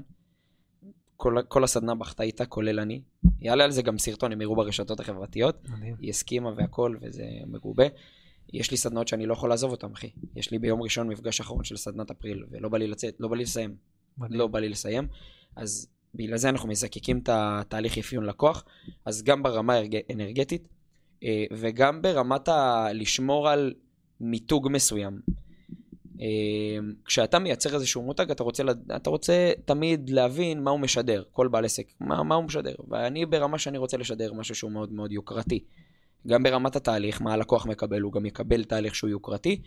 [1.17, 3.01] כל, כל הסדנה בכתה איתה, כולל אני.
[3.39, 5.69] יעלה על זה גם סרטון, הם יראו ברשתות החברתיות.
[5.69, 5.95] מדהים.
[5.99, 7.85] היא הסכימה והכל, וזה מגובה.
[8.53, 10.09] יש לי סדנאות שאני לא יכול לעזוב אותן, אחי.
[10.35, 13.35] יש לי ביום ראשון מפגש אחרון של סדנת אפריל, ולא בא לי לצאת, לא בא
[13.35, 13.75] לי לסיים.
[14.17, 14.39] מדהים.
[14.39, 15.07] לא בא לי לסיים.
[15.55, 18.65] אז בגלל זה אנחנו מזקקים את התהליך אפיון לקוח.
[19.05, 20.67] אז גם ברמה הארג- אנרגטית,
[21.23, 22.87] אה, וגם ברמת ה...
[22.93, 23.73] לשמור על
[24.21, 25.19] מיתוג מסוים.
[26.23, 28.63] אה, כשאתה מייצר איזשהו מותג, אתה רוצה,
[28.95, 32.75] אתה רוצה תמיד להבין מה הוא משדר, כל בעל עסק, מה, מה הוא משדר.
[32.89, 35.63] ואני ברמה שאני רוצה לשדר משהו שהוא מאוד מאוד יוקרתי.
[36.27, 39.61] גם ברמת התהליך, מה הלקוח מקבל, הוא גם יקבל תהליך שהוא יוקרתי,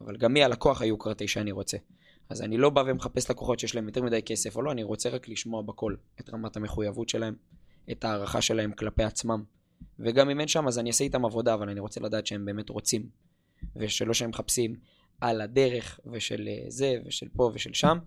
[0.00, 1.76] אבל גם מי הלקוח היוקרתי שאני רוצה.
[2.28, 5.08] אז אני לא בא ומחפש לקוחות שיש להם יותר מדי כסף או לא, אני רוצה
[5.08, 7.34] רק לשמוע בכל את רמת המחויבות שלהם,
[7.92, 9.42] את ההערכה שלהם כלפי עצמם.
[9.98, 12.68] וגם אם אין שם, אז אני אעשה איתם עבודה, אבל אני רוצה לדעת שהם באמת
[12.68, 13.06] רוצים.
[13.76, 14.76] ושלא שהם מחפשים
[15.20, 17.98] על הדרך, ושל אה, זה, ושל פה, ושל שם.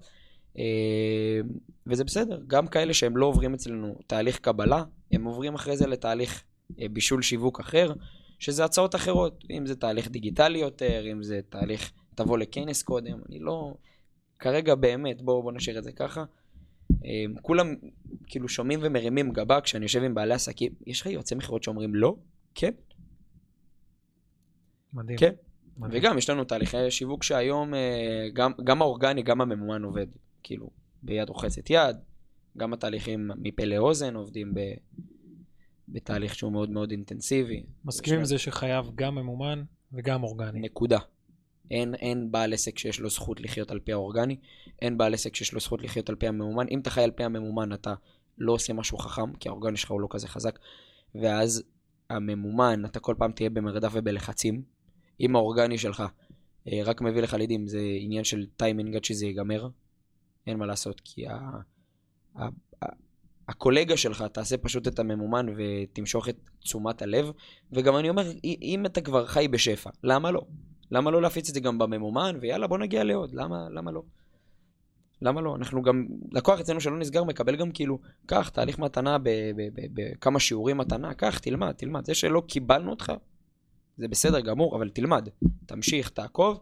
[0.58, 1.40] אה,
[1.88, 6.44] וזה בסדר, גם כאלה שהם לא עוברים אצלנו תהליך קבלה, הם עוברים אחרי זה לתהליך
[6.82, 7.94] אה, בישול שיווק אחר,
[8.40, 13.40] שזה הצעות אחרות, אם זה תהליך דיגיטלי יותר, אם זה תהליך תבוא לכנס קודם, אני
[13.40, 13.74] לא...
[14.40, 16.24] כרגע באמת, בואו בוא נשאיר את זה ככה.
[17.42, 17.76] כולם
[18.28, 22.16] כאילו שומעים ומרימים גבה כשאני יושב עם בעלי עסקים, יש לך יועצי מכירות שאומרים לא?
[22.56, 22.72] כן,
[24.94, 25.18] מדהים.
[25.18, 25.34] כן.
[25.92, 30.08] וגם יש לנו תהליכי שיווק שהיום אה, גם, גם האורגני, גם הממומן עובד,
[30.44, 30.70] כאילו,
[31.04, 31.96] ביד רוחצת יד.
[32.58, 34.60] גם התהליכים מפה לאוזן עובדים ב,
[35.90, 37.64] בתהליך שהוא מאוד מאוד אינטנסיבי.
[37.86, 39.64] מסכים עם זה שחייב גם ממומן
[39.94, 40.60] וגם אורגני.
[40.60, 41.00] נקודה.
[41.72, 44.38] אין, אין בעל עסק שיש לו זכות לחיות על פי האורגני,
[44.82, 46.66] אין בעל עסק שיש לו זכות לחיות על פי הממומן.
[46.72, 47.94] אם אתה חי על פי הממומן, אתה
[48.38, 50.60] לא עושה משהו חכם, כי האורגני שלך הוא לא כזה חזק,
[51.16, 51.64] ואז
[52.10, 54.62] הממומן, אתה כל פעם תהיה במרדף ובלחצים.
[55.20, 56.04] אם האורגני שלך
[56.68, 59.70] אה, רק מביא לך לידים, זה עניין של טיימינג עד שזה ייגמר.
[60.48, 61.40] אין מה לעשות, כי ה...
[62.36, 62.48] ה...
[62.84, 62.86] ה...
[63.48, 67.32] הקולגה שלך תעשה פשוט את הממומן ותמשוך את תשומת הלב.
[67.72, 70.42] וגם אני אומר, אם אתה כבר חי בשפע, למה לא?
[70.92, 74.04] למה לא להפיץ את זה גם בממומן, ויאללה, בוא נגיע לעוד, למה, למה לא?
[75.22, 75.56] למה לא?
[75.56, 79.18] אנחנו גם, לקוח אצלנו שלא נסגר מקבל גם כאילו, קח, תהליך מתנה
[79.94, 82.06] בכמה שיעורים מתנה, קח, תלמד, תלמד.
[82.06, 83.14] זה שלא קיבלנו אותך,
[84.00, 85.30] זה בסדר גמור, אבל תלמד,
[85.66, 86.60] תמשיך, תעקוב.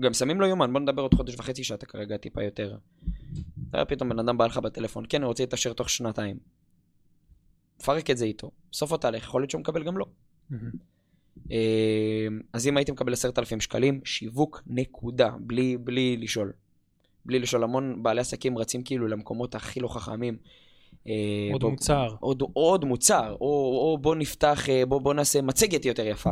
[0.00, 2.76] גם שמים לו יומן, בוא נדבר עוד חודש וחצי שאתה כרגע טיפה יותר.
[3.70, 6.36] אתה פתאום בן אדם בא לך בטלפון, כן, אני רוצה להתעשר תוך שנתיים.
[7.84, 8.50] פרק את זה איתו.
[8.72, 10.06] בסוף התהליך, יכול להיות שהוא מקבל גם לא.
[11.50, 16.52] אה, אז אם הייתי מקבל 10,000 שקלים, שיווק נקודה, בלי, בלי לשאול.
[17.26, 20.36] בלי לשאול, המון בעלי עסקים רצים כאילו למקומות הכי לא חכמים.
[21.06, 21.12] אה,
[21.52, 22.16] עוד בוא- מוצר.
[22.20, 23.46] עוד, עוד מוצר, או,
[23.92, 26.30] או בוא נפתח, אה, בוא, בוא נעשה מצגת יותר יפה,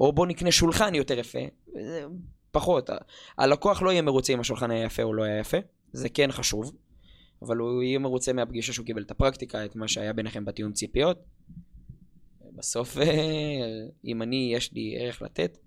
[0.00, 1.38] או בוא נקנה שולחן יותר יפה,
[2.50, 2.90] פחות.
[3.38, 5.58] הלקוח לא יהיה מרוצה אם השולחן היה יפה או לא היה יפה,
[5.92, 6.72] זה כן חשוב,
[7.42, 11.18] אבל הוא יהיה מרוצה מהפגישה שהוא קיבל את הפרקטיקה, את מה שהיה ביניכם בתיאום ציפיות.
[12.56, 15.58] בסוף, אה, אם אני, יש לי ערך לתת,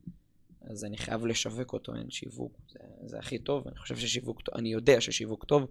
[0.62, 4.70] אז אני חייב לשווק אותו, אין שיווק, זה, זה הכי טוב, אני חושב ששיווק אני
[4.70, 5.68] יודע ששיווק טוב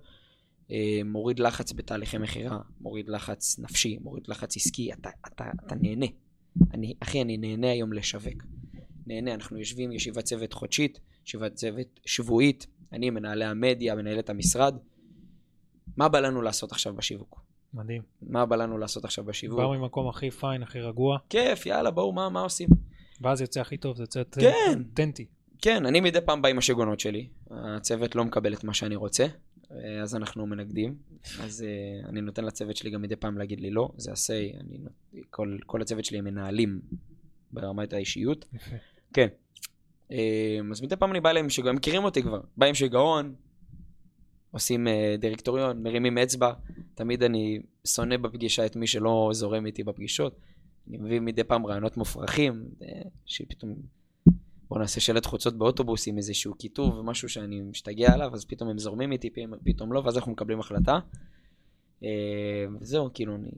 [0.70, 6.06] אה, מוריד לחץ בתהליכי מכירה, מוריד לחץ נפשי, מוריד לחץ עסקי, אתה, אתה, אתה נהנה.
[6.74, 8.42] אני, אחי, אני נהנה היום לשווק.
[9.06, 14.76] נהנה, אנחנו יושבים ישיבת צוות חודשית, ישיבת צוות שבועית, אני מנהלי המדיה, מנהלת המשרד.
[15.96, 17.40] מה בא לנו לעשות עכשיו בשיווק?
[17.74, 18.02] מדהים.
[18.22, 19.58] מה בא לנו לעשות עכשיו בשיווק?
[19.58, 22.68] באו ממקום הכי פיין, הכי רגוע, כיף, יאללה, בואו, מה, מה עושים?
[23.20, 24.78] ואז יוצא הכי טוב, זה יוצא כן.
[24.78, 25.26] אותנטי.
[25.62, 27.28] כן, אני מדי פעם בא עם השיגעונות שלי.
[27.50, 29.26] הצוות לא מקבל את מה שאני רוצה,
[30.02, 30.96] אז אנחנו מנגדים.
[31.40, 34.78] אז אה, אני נותן לצוות שלי גם מדי פעם להגיד לי לא, זה ה-say, אני...
[35.30, 36.80] כל, כל הצוות שלי הם מנהלים
[37.52, 38.44] ברמת האישיות.
[39.14, 39.28] כן.
[40.10, 42.40] אה, אז מדי פעם אני בא אליהם הם מכירים אותי כבר.
[42.56, 43.34] בא עם שיגעון,
[44.50, 46.52] עושים אה, דירקטוריון, מרימים אצבע.
[46.94, 50.40] תמיד אני שונא בפגישה את מי שלא זורם איתי בפגישות.
[50.88, 53.74] אני מביא מדי פעם רעיונות מופרכים, אה, שפתאום
[54.68, 58.78] בוא נעשה שלט חוצות באוטובוס עם איזשהו כיתוב ומשהו שאני משתגע עליו, אז פתאום הם
[58.78, 59.30] זורמים איתי,
[59.64, 60.98] פתאום לא, ואז אנחנו מקבלים החלטה.
[62.02, 63.50] אה, וזהו, כאילו, אני,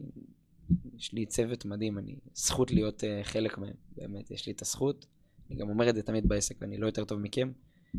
[0.97, 5.05] יש לי צוות מדהים, אני, זכות להיות uh, חלק מהם, באמת, יש לי את הזכות.
[5.49, 7.51] אני גם אומר את זה תמיד בעסק, אני לא יותר טוב מכם.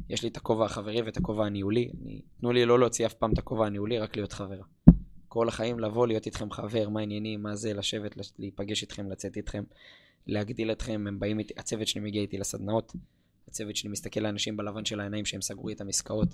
[0.09, 1.91] יש לי את הכובע החברי ואת הכובע הניהולי.
[2.03, 4.61] אני, תנו לי לא להוציא אף פעם את הכובע הניהולי, רק להיות חבר.
[5.29, 9.65] כל החיים לבוא, להיות איתכם חבר, מה העניינים, מה זה, לשבת, להיפגש איתכם, לצאת איתכם,
[10.27, 12.93] להגדיל אתכם, הם באים איתי, הצוות שלי מגיע איתי לסדנאות,
[13.49, 16.29] הצוות שלי מסתכל לאנשים בלבן של העיניים שהם סגרו איתם עסקאות,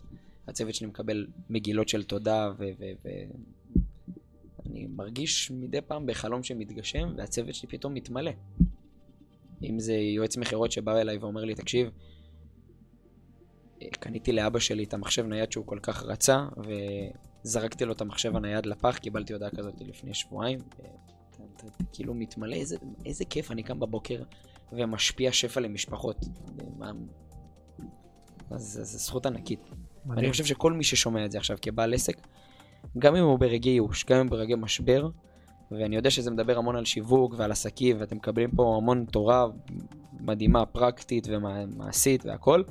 [0.49, 2.65] הצוות שלי מקבל מגילות של תודה ו...
[2.79, 3.09] ו, ו
[4.67, 8.31] אני מרגיש מדי פעם בחלום שמתגשם, והצוות שלי פתאום מתמלא.
[9.63, 11.91] אם זה יועץ מכירות שבא אליי ואומר לי, תקשיב,
[13.91, 16.47] קניתי לאבא שלי את המחשב נייד שהוא כל כך רצה,
[17.45, 20.59] וזרקתי לו את המחשב הנייד לפח, קיבלתי הודעה כזאת לפני שבועיים.
[21.93, 24.23] כאילו מתמלא, איזה, איזה כיף, אני קם בבוקר
[24.73, 26.17] ומשפיע שפע למשפחות.
[28.51, 29.61] אז זו זכות ענקית.
[30.07, 30.19] מדהים.
[30.19, 32.17] אני חושב שכל מי ששומע את זה עכשיו כבעל עסק,
[32.99, 35.09] גם אם הוא ברגעי ייאוש, גם אם הוא ברגעי משבר,
[35.71, 39.47] ואני יודע שזה מדבר המון על שיווק ועל עסקים, ואתם מקבלים פה המון תורה
[40.21, 42.63] מדהימה, פרקטית ומעשית והכל,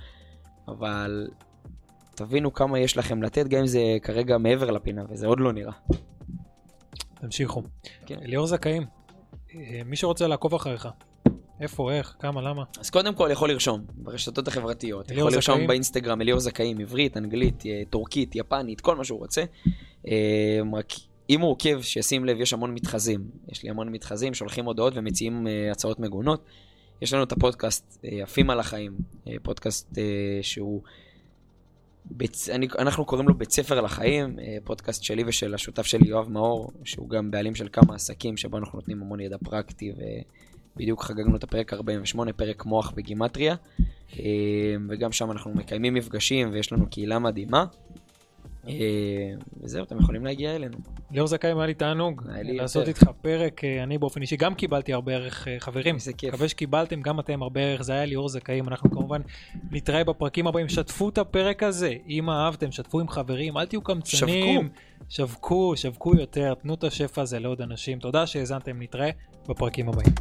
[0.68, 1.28] אבל
[2.16, 5.74] תבינו כמה יש לכם לתת, גם אם זה כרגע מעבר לפינה, וזה עוד לא נראה.
[7.26, 7.64] תמשיכו.
[8.06, 8.20] כן.
[8.24, 8.86] אליאור זכאים,
[9.56, 10.88] אה, מי שרוצה לעקוב אחריך,
[11.62, 12.64] איפה, איך, כמה, למה?
[12.80, 15.12] אז קודם כל יכול לרשום ברשתות החברתיות.
[15.12, 15.68] יכול לרשום זכאים?
[15.68, 19.44] באינסטגרם אליאור זכאים, עברית, אנגלית, אה, טורקית, יפנית, כל מה שהוא רוצה.
[20.08, 20.94] אה, רק
[21.30, 23.24] אם הוא עוקב, שישים לב, יש המון מתחזים.
[23.52, 26.46] יש לי המון מתחזים, שולחים הודעות ומציעים הצעות מגונות.
[27.02, 28.98] יש לנו את הפודקאסט עפים על החיים,
[29.44, 29.98] פודקאסט
[30.42, 30.82] שהוא...
[32.12, 32.50] בצ...
[32.50, 37.10] אני, אנחנו קוראים לו בית ספר לחיים, פודקאסט שלי ושל השותף שלי יואב מאור, שהוא
[37.10, 40.02] גם בעלים של כמה עסקים, שבו אנחנו נותנים המון ידע פרקטי ו...
[40.78, 43.56] בדיוק חגגנו את הפרק 48, פרק מוח בגימטריה,
[44.20, 47.66] אה, וגם שם אנחנו מקיימים מפגשים ויש לנו קהילה מדהימה.
[48.68, 48.74] אה,
[49.62, 50.78] וזהו, אתם יכולים להגיע אלינו.
[51.12, 55.14] ליאור זכאי, היה לי תענוג לעשות איתך פרק, אה, אני באופן אישי גם קיבלתי הרבה
[55.14, 55.96] ערך, חברים.
[55.96, 56.34] איזה כיף.
[56.34, 59.22] מקווה שקיבלתם גם אתם הרבה ערך, זה היה ליאור זכאים, אנחנו כמובן
[59.72, 64.70] נתראה בפרקים הבאים, שתפו את הפרק הזה, אם אהבתם, שתפו עם חברים, אל תהיו קמצנים.
[65.10, 68.00] שווקו, שווקו יותר, תנו את השפע הזה לעוד אנשים.
[68.00, 69.10] תודה שהאזנתם, נתראה
[69.48, 70.14] בפרקים הבאים.